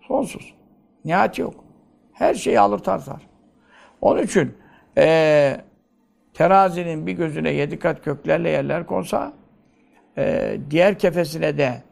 [0.00, 0.54] sonsuz.
[1.04, 1.67] Nihayet yok.
[2.18, 3.22] Her şeyi alır tartar.
[4.00, 4.56] Onun için
[4.98, 5.56] e,
[6.34, 9.32] terazinin bir gözüne yedi kat köklerle yerler konsa,
[10.18, 11.82] e, diğer kefesine de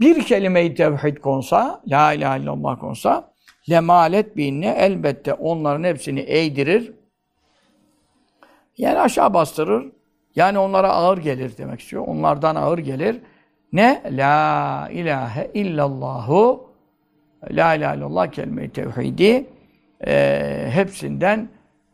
[0.00, 3.32] bir kelime-i tevhid konsa, la ilahe illallah konsa,
[3.70, 6.92] lemalet binne elbette onların hepsini eğdirir.
[8.78, 9.92] Yani aşağı bastırır.
[10.36, 12.04] Yani onlara ağır gelir demek istiyor.
[12.06, 13.20] Onlardan ağır gelir.
[13.72, 14.02] Ne?
[14.10, 16.70] La ilahe illallahu
[17.50, 19.46] La ilahe illallah kelime-i tevhidi
[20.06, 21.48] e, hepsinden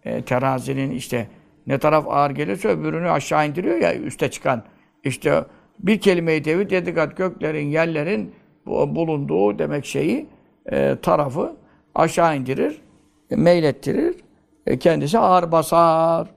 [0.05, 1.27] e, terazinin işte
[1.67, 4.62] ne taraf ağır gelirse öbürünü aşağı indiriyor ya üste çıkan.
[5.05, 5.45] İşte
[5.79, 8.35] bir kelime-i tevhid dedikat göklerin, yerlerin
[8.67, 10.27] bulunduğu demek şeyi
[10.73, 11.57] e, tarafı
[11.95, 12.81] aşağı indirir,
[13.31, 14.17] e, meylettirir.
[14.67, 16.29] E, kendisi ağır basar.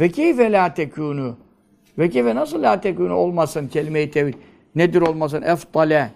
[0.00, 1.32] Ve keyfe la tekûnû.
[1.98, 4.34] Ve keyfe nasıl la tekûnû olmasın kelime-i tevhid?
[4.74, 5.42] Nedir olmasın?
[5.42, 6.10] Eftale.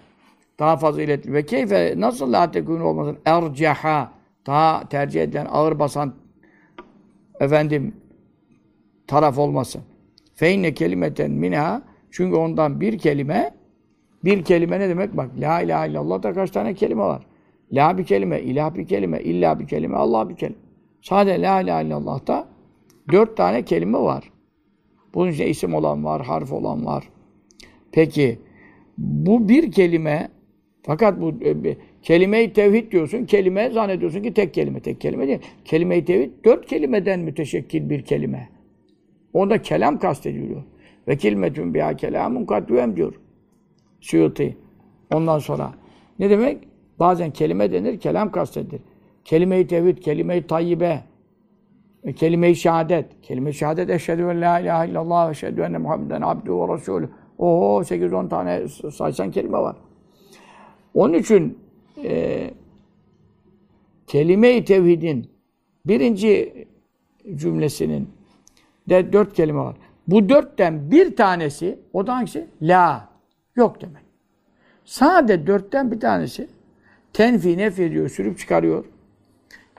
[0.59, 1.33] Daha faziletli.
[1.33, 3.17] Ve keyfe nasıl la tekûnû olmasın?
[3.25, 4.11] Erceha.
[4.47, 6.15] Daha tercih edilen, ağır basan
[7.39, 7.95] efendim
[9.07, 9.81] taraf olmasın.
[10.35, 13.51] Feyne kelimeten minha çünkü ondan bir kelime
[14.23, 15.17] bir kelime ne demek?
[15.17, 17.25] Bak la ilahe illallah da kaç tane kelime var?
[17.71, 20.59] La bir kelime, ilah bir kelime, illa bir kelime, Allah bir kelime.
[21.01, 22.47] Sadece la ilahe illallah'ta
[23.11, 24.31] dört tane kelime var.
[25.13, 27.09] Bunun içinde isim olan var, harf olan var.
[27.91, 28.39] Peki
[28.97, 30.29] bu bir kelime
[30.83, 31.77] fakat bu e,
[32.09, 35.39] kelime-i tevhid diyorsun, kelime zannediyorsun ki tek kelime, tek kelime değil.
[35.65, 38.49] Kelime-i tevhid dört kelimeden müteşekkil bir kelime.
[39.33, 40.63] Onda kelam kastediliyor.
[41.07, 43.13] Ve kelimetün biha kelamun kadüem diyor.
[44.01, 44.57] Suyuti.
[45.13, 45.73] Ondan sonra.
[46.19, 46.57] Ne demek?
[46.99, 48.81] Bazen kelime denir, kelam kastedilir.
[49.25, 51.03] Kelime-i tevhid, kelime-i tayyibe,
[52.03, 53.05] e, kelime-i şehadet.
[53.21, 57.09] Kelime-i şehadet eşhedü en la ilahe illallah ve eşhedü enne Muhammeden abdü ve resulü.
[57.37, 59.75] Oho 8-10 tane saysan kelime var.
[60.93, 61.68] Onun için
[62.03, 62.51] e,
[64.07, 65.31] kelime-i tevhidin
[65.85, 66.67] birinci
[67.35, 68.09] cümlesinin
[68.89, 69.75] de dört kelime var.
[70.07, 72.47] Bu dörtten bir tanesi, o da hangisi?
[72.61, 73.09] La.
[73.55, 74.03] Yok demek.
[74.85, 76.47] Sade dörtten bir tanesi
[77.13, 78.85] tenfi nef ediyor, sürüp çıkarıyor.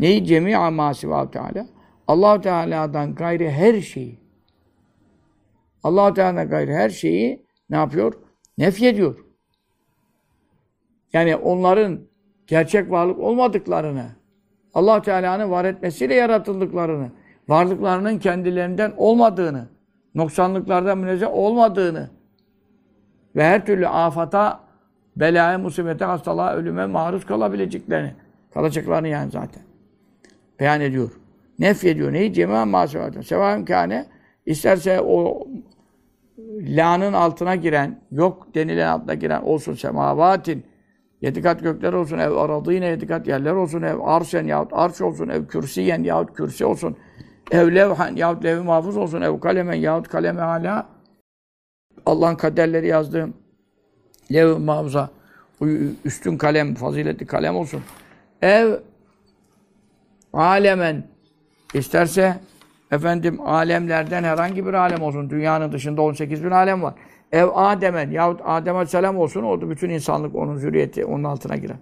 [0.01, 0.25] Neyi?
[0.25, 1.67] Cemi'a masivahu teala.
[2.07, 4.19] allah Teala'dan gayri her şeyi
[5.83, 8.15] allah Teala'dan gayri her şeyi ne yapıyor?
[8.59, 9.25] Nef ediyor.
[11.13, 12.01] Yani onların
[12.51, 14.07] gerçek varlık olmadıklarını,
[14.75, 17.11] allah Teala'nın var etmesiyle yaratıldıklarını,
[17.49, 19.69] varlıklarının kendilerinden olmadığını,
[20.15, 22.11] noksanlıklardan münezzeh olmadığını
[23.37, 24.61] ve her türlü afata,
[25.17, 28.15] belaya, musibete, hastalığa, ölüme maruz kalabileceklerini,
[28.55, 29.63] kalacaklarını yani zaten
[30.61, 31.11] beyan ediyor.
[31.59, 32.13] Nef ediyor.
[32.13, 32.33] Neyi?
[32.33, 33.21] Cema masivatın.
[33.21, 34.07] Sevâhüm kâne
[34.47, 35.47] isterse o
[36.61, 40.65] la'nın altına giren, yok denilen altına giren olsun semavatin,
[41.21, 45.29] yedi kat gökler olsun, ev aradığına yedi kat yerler olsun, ev arşen yahut arş olsun,
[45.29, 46.97] ev kürsiyen yahut kürsi olsun,
[47.51, 50.87] ev levhen yahut levh mahfuz olsun, ev kalemen yahut kaleme hala,
[52.07, 53.35] Allah'ın kaderleri yazdığım
[54.33, 55.11] levh mahfuza,
[56.05, 57.83] üstün kalem, faziletli kalem olsun.
[58.43, 58.75] Ev
[60.33, 61.05] alemen
[61.75, 62.37] isterse
[62.91, 65.31] efendim alemlerden herhangi bir alem olsun.
[65.31, 66.95] Dünyanın dışında 18 bin alem var.
[67.33, 69.71] Ev Adem'en yahut Adem Aleyhisselam olsun oldu.
[69.71, 71.77] Bütün insanlık onun zürriyeti, onun altına girer.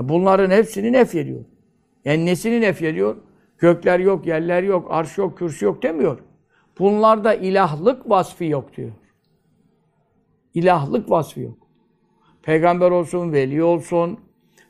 [0.00, 1.44] Bunların hepsini nef ediyor.
[2.04, 3.16] Yani nesini nef ediyor?
[3.58, 6.18] Gökler yok, yerler yok, arş yok, kürsü yok demiyor.
[6.78, 8.92] Bunlarda ilahlık vasfı yok diyor.
[10.54, 11.58] İlahlık vasfı yok.
[12.42, 14.18] Peygamber olsun, veli olsun,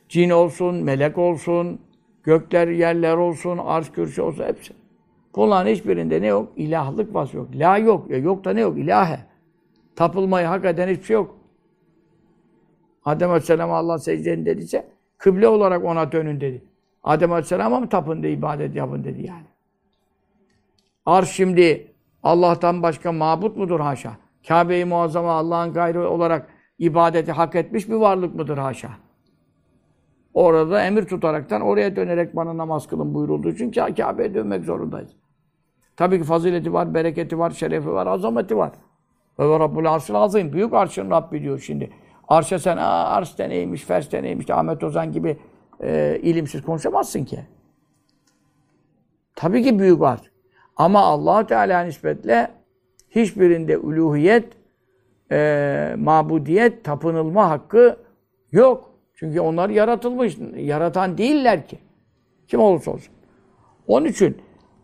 [0.09, 1.79] cin olsun, melek olsun,
[2.23, 4.73] gökler, yerler olsun, arş, kürsü olsun hepsi.
[5.35, 6.51] Bunların hiçbirinde ne yok?
[6.55, 7.49] İlahlık vasfı yok.
[7.55, 8.09] La yok.
[8.09, 8.77] Ya yok da ne yok?
[8.77, 9.19] İlahe.
[9.95, 11.35] Tapılmayı hak eden hiçbir şey yok.
[13.05, 16.63] Adem Aleyhisselam'a Allah secdenin dediyse kıble olarak ona dönün dedi.
[17.03, 19.45] Adem Aleyhisselam'a mı tapın de ibadet yapın dedi yani.
[21.05, 21.91] Arş şimdi
[22.23, 24.17] Allah'tan başka mabut mudur haşa?
[24.47, 28.89] Kabe-i Muazzama Allah'ın gayrı olarak ibadeti hak etmiş bir varlık mıdır haşa?
[30.33, 35.11] Orada emir tutaraktan oraya dönerek bana namaz kılın buyurulduğu için Kabe'ye dönmek zorundayız.
[35.95, 38.71] Tabii ki fazileti var, bereketi var, şerefi var, azameti var.
[39.39, 40.53] Ve Rabbul Arşın azim.
[40.53, 41.89] Büyük arşın Rabbi diyor şimdi.
[42.27, 45.37] Arşa sen Aa, arşta neymiş, ferste neymiş, Ahmet Ozan gibi
[45.83, 47.39] e, ilimsiz konuşamazsın ki.
[49.35, 50.21] Tabii ki büyük arş.
[50.75, 52.51] Ama allah Teala nispetle
[53.09, 54.45] hiçbirinde uluhiyet,
[55.31, 57.97] e, mabudiyet, tapınılma hakkı
[58.51, 58.89] yok.
[59.15, 60.37] Çünkü onlar yaratılmış.
[60.55, 61.79] Yaratan değiller ki.
[62.47, 63.13] Kim olursa olsun.
[63.87, 64.37] Onun için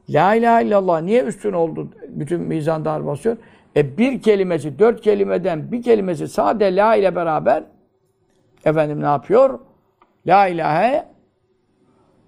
[0.09, 1.89] La ilahe illallah niye üstün oldu?
[2.07, 3.37] Bütün mizan dar basıyor.
[3.75, 7.63] E bir kelimesi, dört kelimeden bir kelimesi sade la ile beraber
[8.65, 9.59] efendim ne yapıyor?
[10.27, 11.05] La ilahe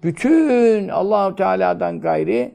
[0.02, 2.54] bütün Allahu Teala'dan gayri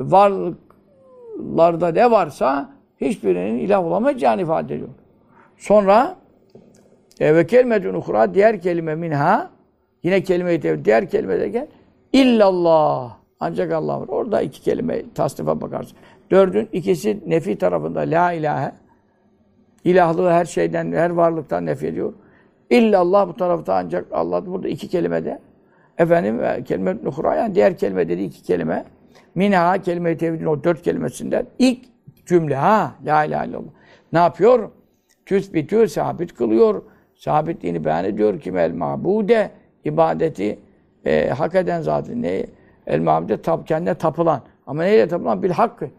[0.00, 2.70] varlıklarda ne varsa
[3.00, 4.88] hiçbirinin ilah olamayacağını ifade ediyor.
[5.56, 6.16] Sonra
[7.20, 9.50] e, ve kelimetun uhra diğer kelime minha
[10.02, 11.66] yine kelime-i diğer kelime de gel
[12.12, 14.08] illallah ancak Allah var.
[14.08, 15.98] Orada iki kelime tasnife bakarsın.
[16.30, 18.72] Dördün ikisi nefi tarafında la ilahe.
[19.84, 22.12] İlahlığı her şeyden, her varlıktan nef ediyor.
[22.70, 25.38] İllallah bu tarafta ancak Allah burada iki kelimede.
[25.98, 28.84] Efendim kelime nuhra yani diğer kelime dedi iki kelime.
[29.34, 31.78] Minha kelime-i tevhidin o dört kelimesinden ilk
[32.26, 33.70] cümle ha la ilahe illallah.
[34.12, 34.70] Ne yapıyor?
[35.26, 36.82] Tüsbitü sabit kılıyor.
[37.14, 39.50] Sabitliğini beyan ediyor ki el mabude
[39.84, 40.58] ibadeti
[41.04, 42.46] e, hak eden zaten ne?
[42.86, 44.42] El mabude tab kendine tapılan.
[44.66, 45.42] Ama neyle tapılan?
[45.42, 45.90] Bil hakkı.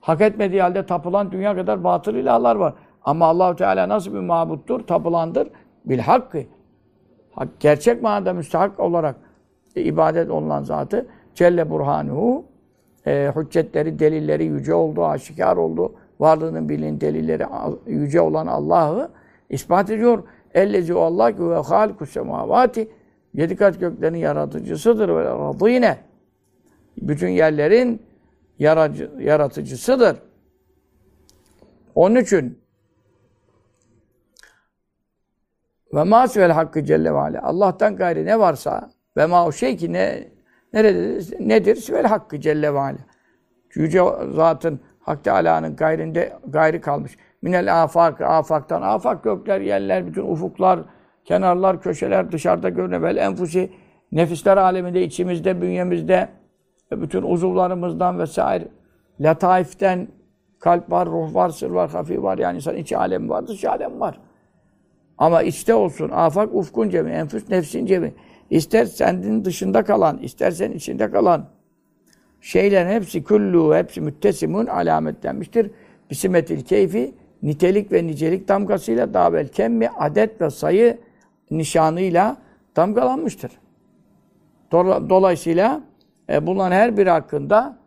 [0.00, 2.74] Hak etmediği halde tapılan dünya kadar batıl ilahlar var.
[3.04, 4.86] Ama Allahu Teala nasıl bir mabuttur?
[4.86, 5.48] Tapılandır.
[5.84, 6.42] Bil hakkı.
[7.60, 9.16] Gerçek manada müstahak olarak
[9.76, 12.44] e, ibadet olunan zatı Celle Burhanuhu
[13.06, 15.94] e, hüccetleri, delilleri yüce oldu, aşikar oldu.
[16.20, 17.46] Varlığının bilin delilleri
[17.86, 19.08] yüce olan Allah'ı
[19.50, 20.22] ispat ediyor.
[20.54, 22.88] Ellezi o Allah ki ve halikus semavati
[23.34, 25.96] yedi kat göklerin yaratıcısıdır ve radîne.
[27.02, 28.02] Bütün yerlerin
[28.58, 30.16] yaratıcısıdır.
[31.94, 32.58] Onun için
[35.94, 37.42] ve masvel hakkı celle ve ala.
[37.42, 40.28] Allah'tan gayri ne varsa ve ma o şey ki ne
[40.72, 41.76] nerede nedir?
[41.76, 42.98] Sivel hakkı celle ve ala.
[43.74, 44.00] Yüce
[44.34, 47.16] zatın Hak Teala'nın gayrinde gayri kalmış.
[47.42, 50.80] Minel afak, afaktan, afak gökler, yerler, bütün ufuklar,
[51.24, 53.72] kenarlar, köşeler, dışarıda görünen enfusi,
[54.12, 56.28] nefisler aleminde, içimizde, bünyemizde,
[56.90, 58.68] bütün uzuvlarımızdan vesaire,
[59.20, 60.08] lataiften,
[60.58, 62.38] kalp var, ruh var, sır var, hafi var.
[62.38, 64.20] Yani insan içi alem var, dış alem var.
[65.18, 68.14] Ama içte olsun, afak ufkun cemi, enfüs nefsin cemi.
[68.50, 71.46] İster senin dışında kalan, istersen içinde kalan,
[72.40, 75.70] şeylerin hepsi kullu, hepsi müttesimun alametlenmiştir.
[76.10, 80.98] Bisimetil keyfi, nitelik ve nicelik damgasıyla davel kemmi, adet ve sayı
[81.50, 82.36] nişanıyla
[82.76, 83.52] damgalanmıştır.
[84.72, 85.80] Dolayısıyla
[86.28, 87.78] e, bunların her biri hakkında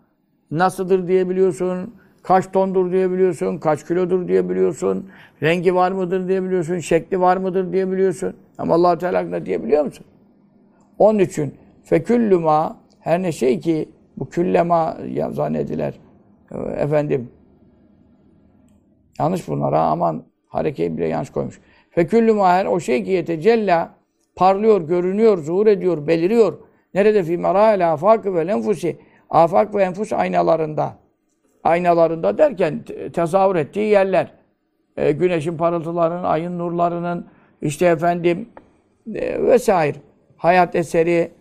[0.51, 5.09] nasıldır diyebiliyorsun, kaç tondur diyebiliyorsun, kaç kilodur diyebiliyorsun,
[5.43, 8.33] rengi var mıdır diyebiliyorsun, şekli var mıdır diyebiliyorsun.
[8.57, 10.05] Ama allah Teala hakkında diyebiliyor musun?
[10.99, 14.97] Onun için feküllüma her ne şey ki bu küllema
[15.31, 15.93] zannediler.
[16.77, 17.31] Efendim
[19.19, 21.59] yanlış bunlara aman harekeyi bile yanlış koymuş.
[21.89, 23.93] Feküllü maher o şey ki yetecella
[24.35, 26.57] parlıyor, görünüyor, zuhur ediyor, beliriyor.
[26.93, 28.97] Nerede fi merâil afak ve enfusi
[29.29, 30.93] afak ve enfus aynalarında.
[31.63, 34.31] Aynalarında derken tezahür ettiği yerler.
[34.97, 37.25] E, güneşin parıltılarının, ayın nurlarının,
[37.61, 38.49] işte efendim
[39.15, 39.97] e, vesaire.
[40.37, 41.31] Hayat eseri,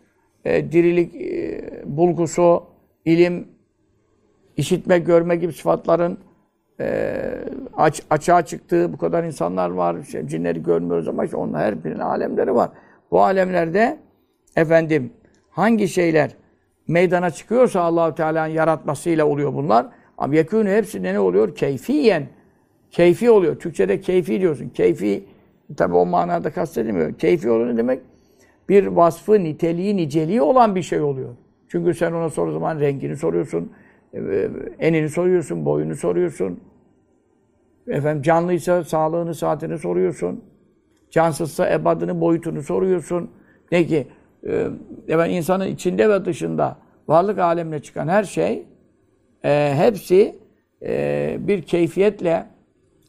[0.45, 2.65] e, dirilik e, bulgusu,
[3.05, 3.49] ilim,
[4.57, 6.19] işitme, görme gibi sıfatların
[6.81, 7.15] e,
[7.77, 9.97] aç, açığa çıktığı bu kadar insanlar var.
[9.99, 12.71] İşte cinleri görmüyoruz ama işte onun her birinin alemleri var.
[13.11, 13.99] Bu alemlerde
[14.57, 15.13] efendim
[15.59, 16.31] hangi şeyler
[16.89, 19.87] meydana çıkıyorsa Allahu Teala'nın yaratmasıyla oluyor bunlar.
[20.19, 21.55] Ama yekûnü hepsinde ne oluyor?
[21.55, 22.27] Keyfiyen.
[22.91, 23.59] Keyfi oluyor.
[23.59, 24.69] Türkçe'de keyfi diyorsun.
[24.69, 25.25] Keyfi
[25.77, 27.15] tabi o manada kastedilmiyor.
[27.15, 28.01] Keyfi oluyor ne demek?
[28.69, 31.35] Bir vasfı, niteliği, niceliği olan bir şey oluyor.
[31.69, 33.73] Çünkü sen ona soru zaman rengini soruyorsun,
[34.13, 36.61] e, e, enini soruyorsun, boyunu soruyorsun.
[37.89, 40.45] Efendim canlıysa sağlığını, saatini soruyorsun.
[41.11, 43.31] Cansızsa ebadını, boyutunu soruyorsun.
[43.73, 44.07] Ne ki?
[44.47, 46.77] E, insanın içinde ve dışında
[47.09, 48.67] varlık alemine çıkan her şey
[49.45, 50.39] e, hepsi
[50.83, 52.47] e, bir keyfiyetle,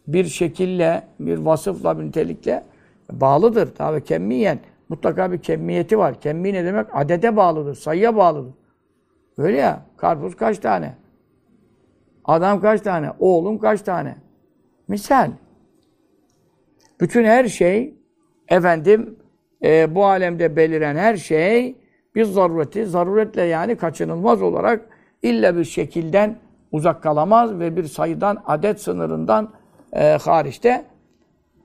[0.08, 2.64] bir şekille, bir vasıfla, bir nitelikle
[3.12, 3.76] bağlıdır.
[3.76, 6.22] Tabi kemmiyen mutlaka bir kemmiyeti var.
[6.22, 6.88] Kemmi ne demek?
[6.94, 8.54] Adede bağlıdır, sayıya bağlıdır.
[9.38, 9.82] Öyle ya.
[9.98, 10.96] Karpuz kaç tane?
[12.26, 13.12] Adam kaç tane?
[13.20, 14.16] Oğlum kaç tane?
[14.88, 15.32] Misal.
[17.02, 17.94] Bütün her şey
[18.48, 19.19] efendim
[19.64, 21.76] e, bu alemde beliren her şey
[22.16, 24.90] bir zarureti, zaruretle yani kaçınılmaz olarak
[25.22, 26.38] illa bir şekilden
[26.72, 29.54] uzak kalamaz ve bir sayıdan, adet sınırından
[29.94, 30.86] e, hariçte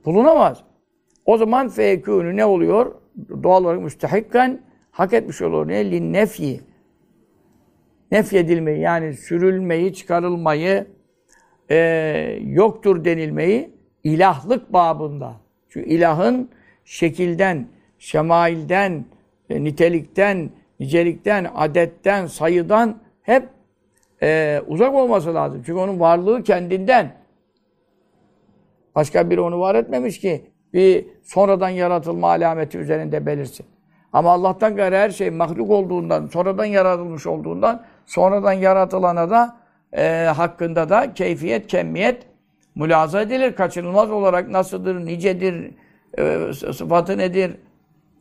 [0.04, 0.62] bulunamaz.
[1.26, 2.94] O zaman fekûnü ne oluyor?
[3.42, 5.68] Doğal olarak müstehikken hak etmiş olur.
[5.68, 5.90] Ne?
[5.90, 6.60] Linnefyi.
[8.10, 10.86] Nefyedilmeyi yani sürülmeyi, çıkarılmayı,
[11.70, 11.76] e,
[12.44, 13.70] yoktur denilmeyi
[14.04, 15.36] ilahlık babında.
[15.68, 16.50] Çünkü ilahın
[16.84, 17.66] şekilden,
[18.04, 19.04] şemailden,
[19.50, 20.50] e, nitelikten,
[20.80, 23.48] nicelikten, adetten, sayıdan hep
[24.22, 25.62] e, uzak olması lazım.
[25.66, 27.12] Çünkü onun varlığı kendinden.
[28.94, 33.66] Başka biri onu var etmemiş ki bir sonradan yaratılma alameti üzerinde belirsin.
[34.12, 39.56] Ama Allah'tan gayrı her şey mahluk olduğundan, sonradan yaratılmış olduğundan, sonradan yaratılana da
[39.92, 42.22] e, hakkında da keyfiyet, kemmiyet
[42.74, 43.54] mülaza edilir.
[43.54, 45.70] Kaçınılmaz olarak nasıldır, nicedir,
[46.18, 47.56] e, sıfatı nedir,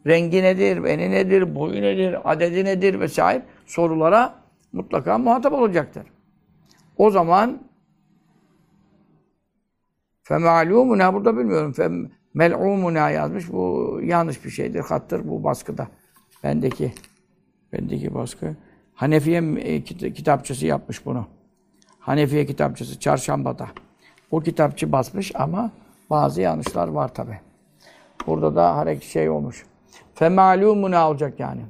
[0.07, 4.35] rengi nedir, beni nedir, boyu nedir, adedi nedir vesaire sorulara
[4.71, 6.03] mutlaka muhatap olacaktır.
[6.97, 7.63] O zaman
[10.23, 12.11] femalumuna burada bilmiyorum.
[12.33, 13.51] Mel'umuna yazmış.
[13.51, 14.79] Bu yanlış bir şeydir.
[14.79, 15.87] Hattır bu baskıda.
[16.43, 16.93] Bendeki
[17.73, 18.55] bendeki baskı.
[18.95, 21.27] Hanefiye e, kit- kitapçısı yapmış bunu.
[21.99, 23.67] Hanefiye kitapçısı Çarşamba'da.
[24.31, 25.71] O kitapçı basmış ama
[26.09, 27.39] bazı yanlışlar var tabi.
[28.27, 29.65] Burada da hareket şey olmuş.
[30.15, 31.61] Femalumuna olacak yani.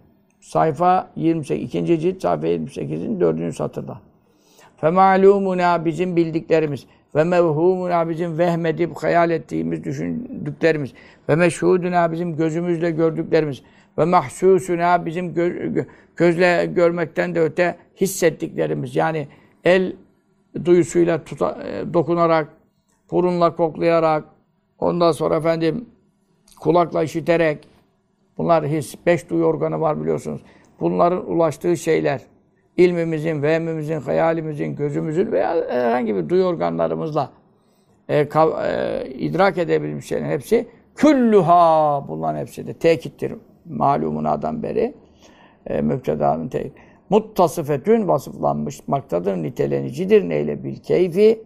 [0.41, 3.99] Sayfa 28, ikinci cilt sayfa 28'in dördüncü satırda.
[4.77, 6.85] Femalumuna bizim bildiklerimiz
[7.15, 10.93] ve mevhumuna bizim vehmedip hayal ettiğimiz, düşündüklerimiz
[11.29, 13.61] ve meşhuduna bizim gözümüzle gördüklerimiz
[13.97, 15.85] ve mahsusuna bizim gö- gö-
[16.15, 18.95] gözle görmekten de öte hissettiklerimiz.
[18.95, 19.27] Yani
[19.63, 19.93] el
[20.65, 22.47] duyusuyla tuta, e, dokunarak,
[23.11, 24.23] burunla koklayarak,
[24.79, 25.85] ondan sonra efendim
[26.59, 27.72] kulakla işiterek,
[28.37, 30.41] bunlar his, beş duyu organı var biliyorsunuz.
[30.79, 32.21] Bunların ulaştığı şeyler,
[32.77, 37.29] ilmimizin, vehmimizin, hayalimizin, gözümüzün veya herhangi bir duyu organlarımızla
[38.09, 43.33] e, kav- e, idrak edebildiğimiz şeylerin hepsi küllüha bunların hepsi de tekittir
[43.65, 44.93] malumuna'dan beri
[45.67, 46.73] e, müptedanın tekit.
[47.09, 50.29] Muttasıfetün vasıflanmışmaktadır, nitelenicidir.
[50.29, 50.63] Neyle?
[50.63, 51.43] Bil keyfi,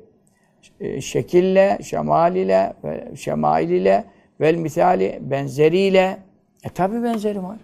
[0.80, 2.74] e, şekille, şemal ile,
[3.16, 4.04] şemail ile,
[4.42, 6.18] vel misali, benzeriyle.
[6.64, 7.58] E tabi benzeri var.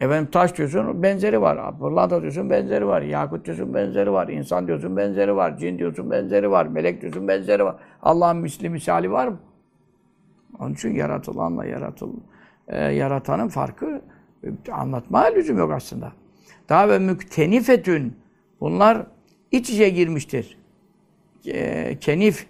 [0.00, 1.78] Efendim taş diyorsun benzeri var.
[1.78, 3.02] Pırlanta diyorsun benzeri var.
[3.02, 4.28] Yakut diyorsun benzeri var.
[4.28, 5.56] İnsan diyorsun benzeri var.
[5.58, 6.66] Cin diyorsun benzeri var.
[6.66, 7.76] Melek diyorsun benzeri var.
[8.02, 9.38] Allah'ın misli misali var mı?
[10.58, 12.12] Onun için yaratılanla yaratıl,
[12.68, 14.02] e, yaratanın farkı
[14.44, 16.12] e, anlatmaya lüzum yok aslında.
[16.68, 18.16] Daha ve müktenifetün
[18.60, 19.06] bunlar
[19.50, 20.58] iç içe girmiştir.
[21.46, 22.46] E, kenif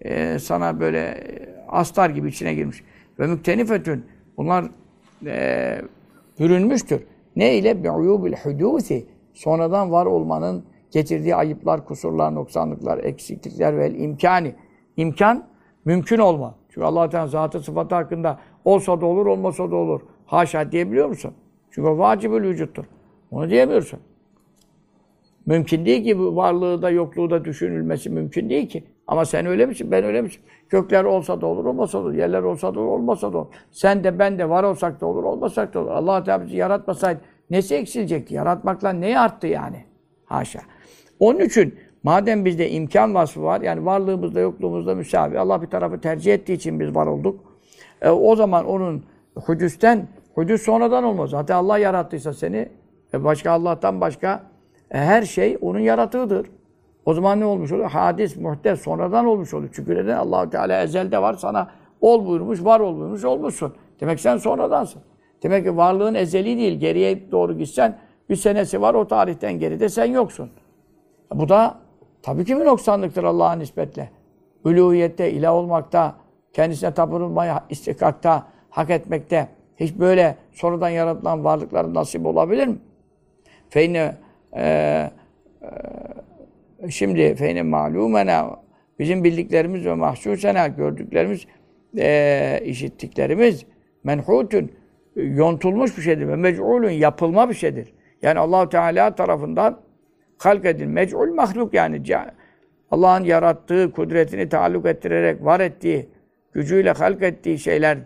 [0.00, 2.84] e, sana böyle e, astar gibi içine girmiş.
[3.18, 4.04] Ve müktenifetün
[4.36, 4.64] bunlar
[5.26, 5.82] e,
[6.38, 7.06] bürünmüştür.
[7.36, 7.84] Ne ile?
[7.84, 9.06] Bi'uyubil hudusi.
[9.32, 14.54] Sonradan var olmanın getirdiği ayıplar, kusurlar, noksanlıklar, eksiklikler ve imkani.
[14.96, 15.44] İmkan,
[15.84, 16.54] mümkün olma.
[16.68, 20.00] Çünkü allah Teala zatı sıfatı hakkında olsa da olur, olmasa da olur.
[20.26, 21.34] Haşa diyebiliyor musun?
[21.70, 22.84] Çünkü o vacibül vücuttur.
[23.30, 24.00] Onu diyemiyorsun.
[25.46, 28.84] Mümkün değil ki varlığı da yokluğu da düşünülmesi mümkün değil ki.
[29.06, 29.90] Ama sen öyle misin?
[29.90, 30.42] Ben öyle misin?
[30.70, 32.14] Gökler olsa da olur, olmasa da olur.
[32.14, 33.46] Yerler olsa da olur, olmasa da olur.
[33.70, 35.90] Sen de ben de var olsak da olur, olmasak da olur.
[35.90, 37.20] Allah Teala bizi yaratmasaydı
[37.50, 38.34] nesi eksilecekti?
[38.34, 39.84] Yaratmakla neyi arttı yani?
[40.24, 40.60] Haşa.
[41.20, 46.34] Onun için madem bizde imkan vasfı var, yani varlığımızda yokluğumuzda müsavi, Allah bir tarafı tercih
[46.34, 47.40] ettiği için biz var olduk.
[48.02, 51.30] E, o zaman onun hudüsten, hudüs sonradan olmaz.
[51.30, 52.68] Zaten Allah yarattıysa seni,
[53.14, 54.51] e, başka Allah'tan başka
[54.92, 56.46] her şey onun yaratığıdır.
[57.06, 57.90] O zaman ne olmuş oluyor?
[57.90, 59.70] Hadis, muhtes, sonradan olmuş oluyor.
[59.74, 60.16] Çünkü neden?
[60.16, 61.70] allah Teala ezelde var, sana
[62.00, 63.74] ol buyurmuş, var ol buyurmuş, olmuşsun.
[64.00, 65.02] Demek sen sonradansın.
[65.42, 66.80] Demek ki varlığın ezeli değil.
[66.80, 67.98] Geriye doğru gitsen,
[68.30, 70.50] bir senesi var, o tarihten geride sen yoksun.
[71.34, 71.78] Bu da
[72.22, 74.10] tabii ki bir noksanlıktır Allah'a nispetle.
[74.64, 76.14] Uluhiyette, ilah olmakta,
[76.52, 79.48] kendisine tapınılmaya istikakta, hak etmekte.
[79.76, 82.76] Hiç böyle sonradan yaratılan varlıkların nasip olabilir mi?
[83.68, 84.16] Feyne
[84.56, 85.10] e,
[86.82, 88.62] e, şimdi feyne malumena
[88.98, 91.46] bizim bildiklerimiz ve mahsusena gördüklerimiz
[91.98, 93.66] e, işittiklerimiz
[94.04, 94.70] menhutun
[95.16, 97.92] yontulmuş bir şeydir ve mec'ulun yapılma bir şeydir.
[98.22, 99.80] Yani Allahu Teala tarafından
[100.38, 102.04] halk edil mec'ul mahluk yani
[102.90, 106.08] Allah'ın yarattığı kudretini taalluk ettirerek var ettiği
[106.52, 107.98] gücüyle halk ettiği şeyler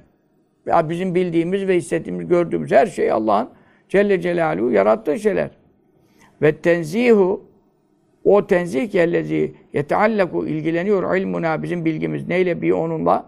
[0.66, 3.48] bizim bildiğimiz ve hissettiğimiz, gördüğümüz her şey Allah'ın
[3.88, 5.50] Celle Celaluhu yarattığı şeyler.
[6.42, 7.44] Ve tenzihu
[8.24, 13.26] o tenzih kellezi yeteallaku ilgileniyor ilmuna bizim bilgimiz neyle bir onunla.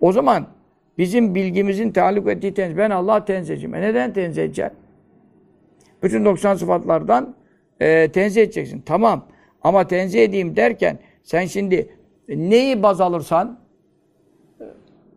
[0.00, 0.46] O zaman
[0.98, 2.76] bizim bilgimizin taalluk ettiği tenzih.
[2.76, 3.74] Ben Allah tenzihciyim.
[3.74, 4.78] E neden tenzih edeceksin?
[6.02, 7.34] Bütün 90 sıfatlardan
[7.80, 8.82] e, tenzih edeceksin.
[8.86, 9.26] Tamam.
[9.62, 11.88] Ama tenzih edeyim derken sen şimdi
[12.28, 13.58] neyi baz alırsan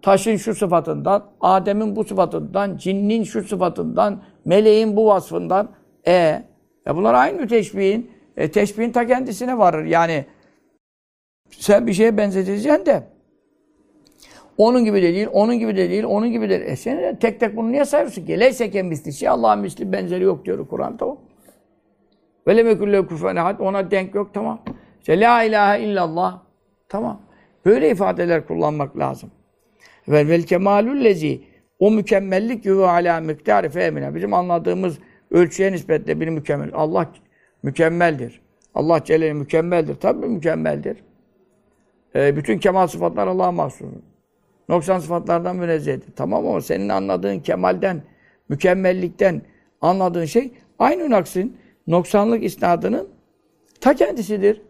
[0.01, 5.69] taşın şu sıfatından, Adem'in bu sıfatından, cinnin şu sıfatından, meleğin bu vasfından.
[6.07, 6.43] E,
[6.88, 8.11] e bunlar aynı teşbihin.
[8.38, 9.85] E, teşbihin ta kendisine varır.
[9.85, 10.25] Yani
[11.49, 13.03] sen bir şeye benzeteceksin de
[14.57, 16.71] onun gibi de değil, onun gibi de değil, onun gibi de değil.
[16.71, 18.39] E sen tek tek bunu niye sayıyorsun ki?
[18.39, 21.17] Leyse ke misli şey, Allah'ın misli benzeri yok diyor Kur'an tamam.
[22.47, 24.59] Ve lemekülle kufen ona denk yok tamam.
[24.99, 26.39] İşte la ilahe illallah
[26.89, 27.21] tamam.
[27.65, 29.31] Böyle ifadeler kullanmak lazım.
[30.07, 31.05] Ve vel kemalul
[31.79, 34.15] o mükemmellik yuhu ala miktari femine.
[34.15, 34.99] Bizim anladığımız
[35.32, 36.69] ölçüye nispetle bir mükemmel.
[36.73, 37.11] Allah
[37.63, 38.41] mükemmeldir.
[38.75, 39.95] Allah Celle mükemmeldir.
[39.95, 40.97] Tabii mükemmeldir.
[42.15, 43.88] E, bütün kemal sıfatlar Allah'a mahsustur.
[44.69, 46.11] Noksan sıfatlardan münezzehtir.
[46.15, 48.01] Tamam ama senin anladığın kemalden,
[48.49, 49.41] mükemmellikten
[49.82, 51.57] anladığın şey aynı naksin,
[51.88, 53.09] noksanlık isnadının
[53.82, 54.61] ta kendisidir.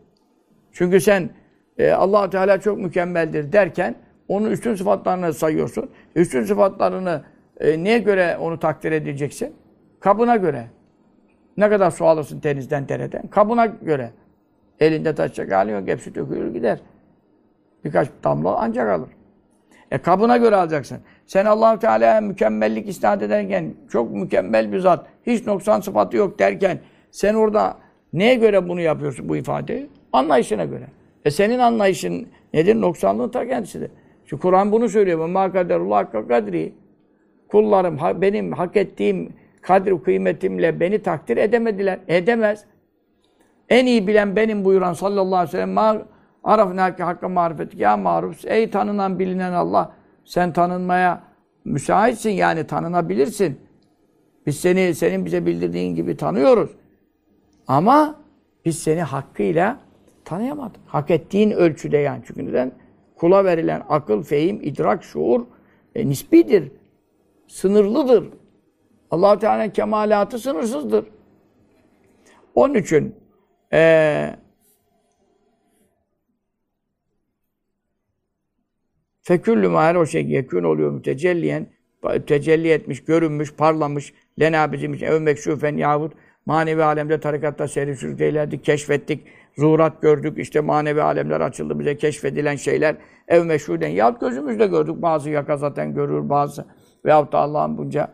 [0.71, 1.29] Çünkü sen
[1.77, 3.95] e, allah Teala çok mükemmeldir derken
[4.27, 5.89] onun üstün sıfatlarını sayıyorsun.
[6.15, 7.23] Üstün sıfatlarını
[7.59, 9.53] e, neye göre onu takdir edeceksin?
[10.07, 10.67] Kabına göre.
[11.57, 13.27] Ne kadar su alırsın denizden, dereden?
[13.27, 14.11] Kabına göre.
[14.79, 15.87] Elinde taşacak hali yok.
[15.87, 16.79] Hepsi dökülür gider.
[17.85, 19.09] Birkaç damla ancak alır.
[19.91, 20.97] E kabına göre alacaksın.
[21.25, 26.79] Sen allah Teala'ya mükemmellik isnat ederken, çok mükemmel bir zat, hiç noksan sıfatı yok derken,
[27.11, 27.77] sen orada
[28.13, 29.89] neye göre bunu yapıyorsun bu ifadeyi?
[30.13, 30.87] Anlayışına göre.
[31.25, 32.81] E senin anlayışın nedir?
[32.81, 33.91] Noksanlığın ta kendisidir.
[34.25, 35.29] Şu Kur'an bunu söylüyor.
[35.29, 36.73] مَا kaderullah kadri.
[37.47, 39.33] Kullarım benim hak ettiğim
[39.67, 41.99] kadri kıymetimle beni takdir edemediler.
[42.07, 42.63] Edemez.
[43.69, 45.97] En iyi bilen benim buyuran sallallahu aleyhi ve sellem ma
[46.43, 48.45] arafnâke hakka marifetik ya maruf.
[48.45, 49.93] Ey tanınan bilinen Allah
[50.25, 51.23] sen tanınmaya
[51.65, 53.59] müsaitsin yani tanınabilirsin.
[54.45, 56.69] Biz seni senin bize bildirdiğin gibi tanıyoruz.
[57.67, 58.15] Ama
[58.65, 59.79] biz seni hakkıyla
[60.25, 60.81] tanıyamadık.
[60.85, 62.23] Hak ettiğin ölçüde yani.
[62.27, 62.71] Çünkü neden?
[63.15, 65.45] Kula verilen akıl, fehim, idrak, şuur
[65.95, 66.71] e, nisbidir.
[67.47, 68.23] Sınırlıdır.
[69.11, 71.05] Allah Teala'nın kemalatı sınırsızdır.
[72.55, 73.15] Onun için
[73.73, 74.35] e,
[79.21, 81.67] Feküllü ma her o şey yekün oluyor mütecelliyen
[82.27, 86.13] tecelli etmiş, görünmüş, parlamış, lena bizim için ev mekşufen yahut
[86.45, 89.27] manevi alemde tarikatta seyri sürükleylerdik, keşfettik,
[89.57, 92.95] zuhurat gördük, işte manevi alemler açıldı bize keşfedilen şeyler
[93.27, 95.01] ev meşhuden yahut gözümüzle gördük.
[95.01, 96.65] Bazı yaka zaten görür, bazı
[97.05, 98.13] veyahut da Allah'ın bunca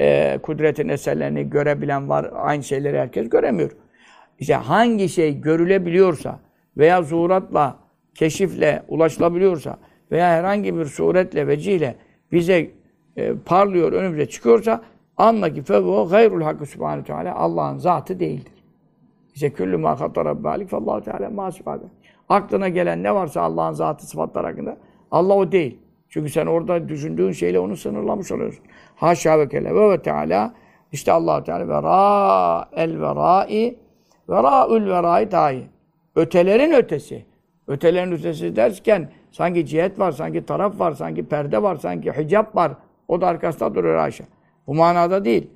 [0.00, 2.30] e, kudretin eserlerini görebilen var.
[2.34, 3.70] Aynı şeyleri herkes göremiyor.
[4.38, 6.40] İşte hangi şey görülebiliyorsa
[6.76, 7.76] veya zuhuratla,
[8.14, 9.78] keşifle ulaşılabiliyorsa
[10.10, 11.94] veya herhangi bir suretle, vecihle
[12.32, 12.70] bize
[13.16, 14.82] e, parlıyor, önümüze çıkıyorsa
[15.16, 18.52] anla ki fevo gayrul hakkı subhanahu teala Allah'ın zatı değildir.
[19.34, 21.50] İşte küllü ma hatta balik fallahu teala ma
[22.28, 24.76] Aklına gelen ne varsa Allah'ın zatı sıfatlar hakkında
[25.10, 25.78] Allah o değil.
[26.14, 28.64] Çünkü sen orada düşündüğün şeyle onu sınırlamış oluyorsun.
[28.96, 30.54] Haşa ve kele ve teala
[30.92, 33.78] işte Allah Teala ve ra el verai
[34.28, 35.62] ve ra'ül verai dahi.
[36.16, 37.24] Ötelerin ötesi.
[37.66, 42.72] Ötelerin ötesi derken sanki cihet var, sanki taraf var, sanki perde var, sanki hicap var.
[43.08, 44.24] O da arkasında duruyor Ayşe.
[44.66, 45.50] Bu manada değil.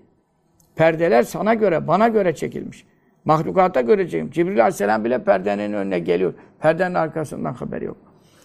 [0.76, 2.84] Perdeler sana göre, bana göre çekilmiş.
[3.24, 4.34] Mahlukata göre çekilmiş.
[4.34, 6.34] Cibril Aleyhisselam bile perdenin önüne geliyor.
[6.60, 7.96] Perdenin arkasından haberi yok.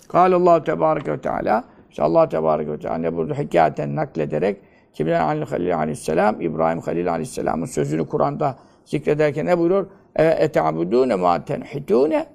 [0.09, 4.57] Kâlallahu Tebareke ve Teala işte Allah Tebareke ve Teala burada hikayetten naklederek
[4.93, 9.87] kimden Ali Halil Aleyhisselam İbrahim Halil Aleyhisselam'ın sözünü Kur'an'da zikrederken ne buyuruyor?
[10.15, 12.25] Ete'abudûne mâ tenhitûne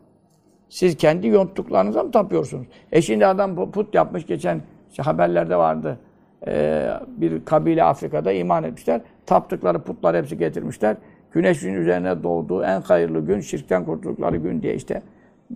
[0.69, 2.67] Siz kendi yonttuklarınıza mı tapıyorsunuz?
[2.93, 5.99] E şimdi adam put yapmış geçen işte haberlerde vardı.
[6.47, 9.01] Ee, bir kabile Afrika'da iman etmişler.
[9.27, 10.97] Taptıkları putlar hepsi getirmişler.
[11.33, 15.03] Güneşin üzerine doğduğu en hayırlı gün, şirkten kurtuldukları gün diye işte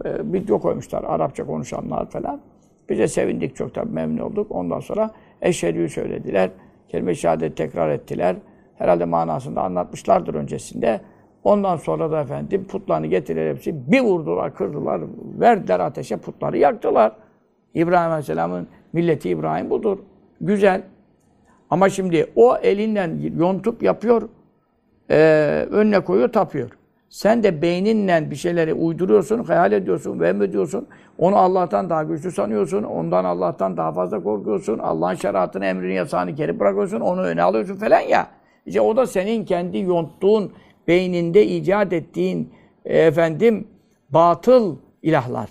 [0.04, 1.04] e, video koymuşlar.
[1.04, 2.40] Arapça konuşanlar falan.
[2.92, 4.46] Biz de sevindik çok tabii memnun olduk.
[4.50, 5.10] Ondan sonra
[5.42, 6.50] eşhedü'yü söylediler.
[6.88, 8.36] Kelime-i şehadet tekrar ettiler.
[8.78, 11.00] Herhalde manasında anlatmışlardır öncesinde.
[11.44, 13.92] Ondan sonra da efendim putlarını getirir hepsi.
[13.92, 15.00] Bir vurdular, kırdılar,
[15.40, 17.12] verdiler ateşe putları yaktılar.
[17.74, 19.98] İbrahim Aleyhisselam'ın milleti İbrahim budur.
[20.40, 20.82] Güzel.
[21.70, 24.28] Ama şimdi o elinden yontup yapıyor,
[25.10, 25.16] e,
[25.70, 26.70] önüne koyuyor, tapıyor.
[27.12, 30.86] Sen de beyninle bir şeyleri uyduruyorsun, hayal ediyorsun, vehm ediyorsun.
[31.18, 32.82] Onu Allah'tan daha güçlü sanıyorsun.
[32.82, 34.78] Ondan Allah'tan daha fazla korkuyorsun.
[34.78, 37.00] Allah'ın şeriatını, emrini, yasağını geri bırakıyorsun.
[37.00, 38.28] Onu öne alıyorsun falan ya.
[38.66, 40.52] İşte o da senin kendi yonttuğun,
[40.88, 42.52] beyninde icat ettiğin
[42.84, 43.68] e, efendim
[44.10, 45.48] batıl ilahlar.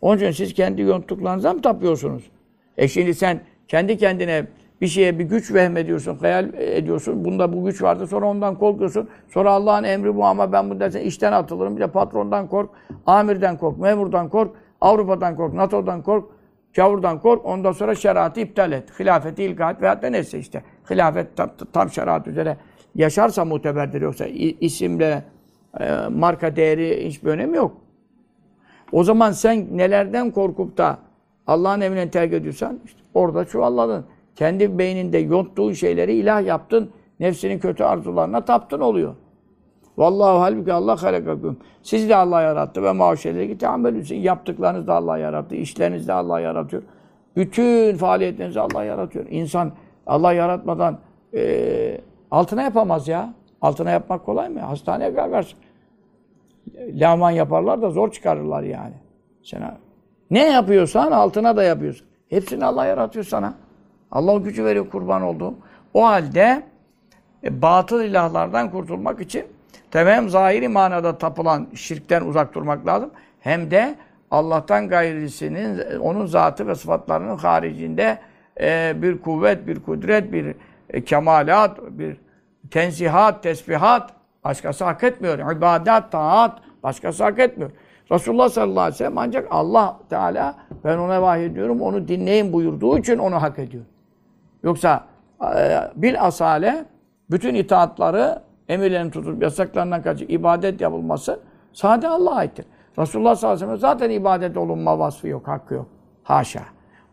[0.00, 2.30] Onun için siz kendi yonttuklarınıza mı tapıyorsunuz?
[2.76, 4.46] E şimdi sen kendi kendine
[4.80, 7.24] bir şeye bir güç vehmediyorsun, hayal ediyorsun.
[7.24, 8.06] Bunda bu güç vardı.
[8.06, 9.08] Sonra ondan korkuyorsun.
[9.28, 11.76] Sonra Allah'ın emri bu ama ben bu dersen işten atılırım.
[11.76, 12.70] Bir de patrondan kork,
[13.06, 14.50] amirden kork, memurdan kork,
[14.80, 16.24] Avrupa'dan kork, NATO'dan kork,
[16.76, 17.46] Kavurdan kork.
[17.46, 19.00] Ondan sonra şeriatı iptal et.
[19.00, 20.62] Hilafeti ilka et veyahut da neyse işte.
[20.90, 22.56] Hilafet tam, tam şeriat üzere
[22.94, 24.00] yaşarsa muteberdir.
[24.00, 24.26] Yoksa
[24.60, 25.24] isimle
[25.80, 27.76] e, marka değeri hiçbir önemi yok.
[28.92, 30.98] O zaman sen nelerden korkup da
[31.46, 34.06] Allah'ın emrine terk ediyorsan işte orada çuvalladın.
[34.36, 36.90] Kendi beyninde yonttuğun şeyleri ilah yaptın.
[37.20, 39.14] Nefsinin kötü arzularına taptın oluyor.
[39.96, 41.56] Vallahu halbuki Allah halakakum.
[41.82, 44.16] Siz de Allah yarattı ve maaşeleri teamelüsün.
[44.16, 45.54] Yaptıklarınız da Allah yarattı.
[45.54, 46.82] İşleriniz de Allah yaratıyor.
[47.36, 49.26] Bütün faaliyetlerinizi Allah yaratıyor.
[49.30, 49.72] İnsan
[50.06, 50.98] Allah yaratmadan
[51.34, 53.34] e, altına yapamaz ya.
[53.62, 54.60] Altına yapmak kolay mı?
[54.60, 55.58] Hastaneye kalkarsın.
[56.76, 58.94] Laman yaparlar da zor çıkarırlar yani.
[59.42, 59.62] Sen
[60.30, 62.06] ne yapıyorsan altına da yapıyorsun.
[62.28, 63.54] Hepsini Allah yaratıyor sana.
[64.10, 65.54] Allah gücü veriyor kurban olduğum.
[65.94, 66.62] O halde
[67.44, 69.44] e, batıl ilahlardan kurtulmak için
[69.90, 73.10] tabi hem zahiri manada tapılan şirkten uzak durmak lazım.
[73.40, 73.94] Hem de
[74.30, 78.18] Allah'tan gayrisinin, onun zatı ve sıfatlarının haricinde
[78.60, 80.54] e, bir kuvvet, bir kudret, bir
[80.90, 82.16] e, kemalat, bir
[82.70, 85.56] tenzihat, tesbihat Başkası hak etmiyor.
[85.56, 87.70] İbadet, taat başkası hak etmiyor.
[88.10, 90.54] Resulullah sallallahu aleyhi ve sellem ancak Allah Teala
[90.84, 93.84] ben ona vahiy ediyorum, onu dinleyin buyurduğu için onu hak ediyor.
[94.66, 95.04] Yoksa
[95.56, 96.84] e, bil asale
[97.30, 101.40] bütün itaatları emirlerini tutup yasaklarından kaçıp ibadet yapılması
[101.72, 102.66] sadece Allah'a aittir.
[102.98, 105.86] Resulullah sallallahu aleyhi ve sellem zaten ibadet olunma vasfı yok, hakkı yok.
[106.22, 106.62] Haşa.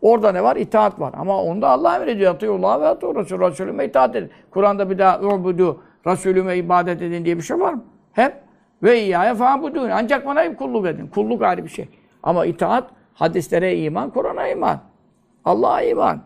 [0.02, 0.56] Orada ne var?
[0.56, 1.14] İtaat var.
[1.16, 2.34] Ama onda Allah emrediyor.
[2.34, 3.40] Atıyullah ve atıyor Resul.
[3.40, 4.30] Resulüme itaat edin.
[4.50, 7.84] Kur'an'da bir daha ubudu Resulüme ibadet edin diye bir şey var mı?
[8.12, 8.34] Hep
[8.82, 9.90] ve iyyâye fa'budûn.
[9.90, 11.06] Ancak bana kulluk edin.
[11.06, 11.88] Kulluk ayrı bir şey.
[12.22, 14.78] Ama itaat, hadislere iman, Kur'an'a iman.
[15.44, 16.20] Allah'a iman.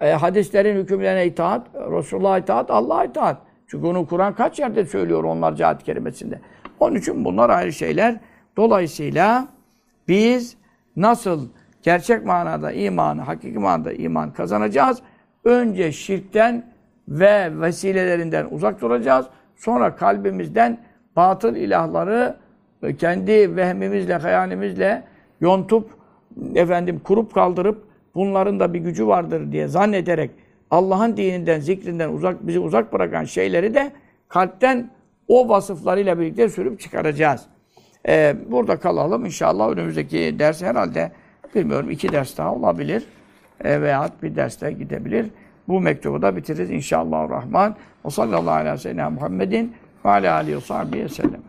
[0.00, 3.36] E, hadislerin hükümlerine itaat, Resulullah'a itaat, Allah'a itaat.
[3.66, 6.40] Çünkü onu Kur'an kaç yerde söylüyor onlarca ayet kerimesinde.
[6.80, 8.16] Onun için bunlar ayrı şeyler.
[8.56, 9.48] Dolayısıyla
[10.08, 10.56] biz
[10.96, 11.48] nasıl
[11.82, 14.98] gerçek manada imanı, hakiki manada iman kazanacağız?
[15.44, 16.64] Önce şirkten
[17.08, 19.26] ve vesilelerinden uzak duracağız.
[19.56, 20.78] Sonra kalbimizden
[21.16, 22.36] batıl ilahları
[22.98, 25.02] kendi vehmimizle, hayalimizle
[25.40, 25.90] yontup,
[26.54, 30.30] efendim kurup kaldırıp bunların da bir gücü vardır diye zannederek
[30.70, 33.92] Allah'ın dininden, zikrinden uzak bizi uzak bırakan şeyleri de
[34.28, 34.90] kalpten
[35.28, 37.42] o vasıflarıyla birlikte sürüp çıkaracağız.
[38.08, 39.24] Ee, burada kalalım.
[39.24, 41.12] İnşallah önümüzdeki ders herhalde
[41.54, 43.04] bilmiyorum iki ders daha olabilir.
[43.64, 45.26] E, veyahut bir derste gidebilir.
[45.68, 47.76] Bu mektubu da bitiririz inşallah rahman.
[48.04, 50.56] O sallallahu aleyhi ve sellem Muhammedin ve aleyhi
[50.92, 51.40] ve sellem.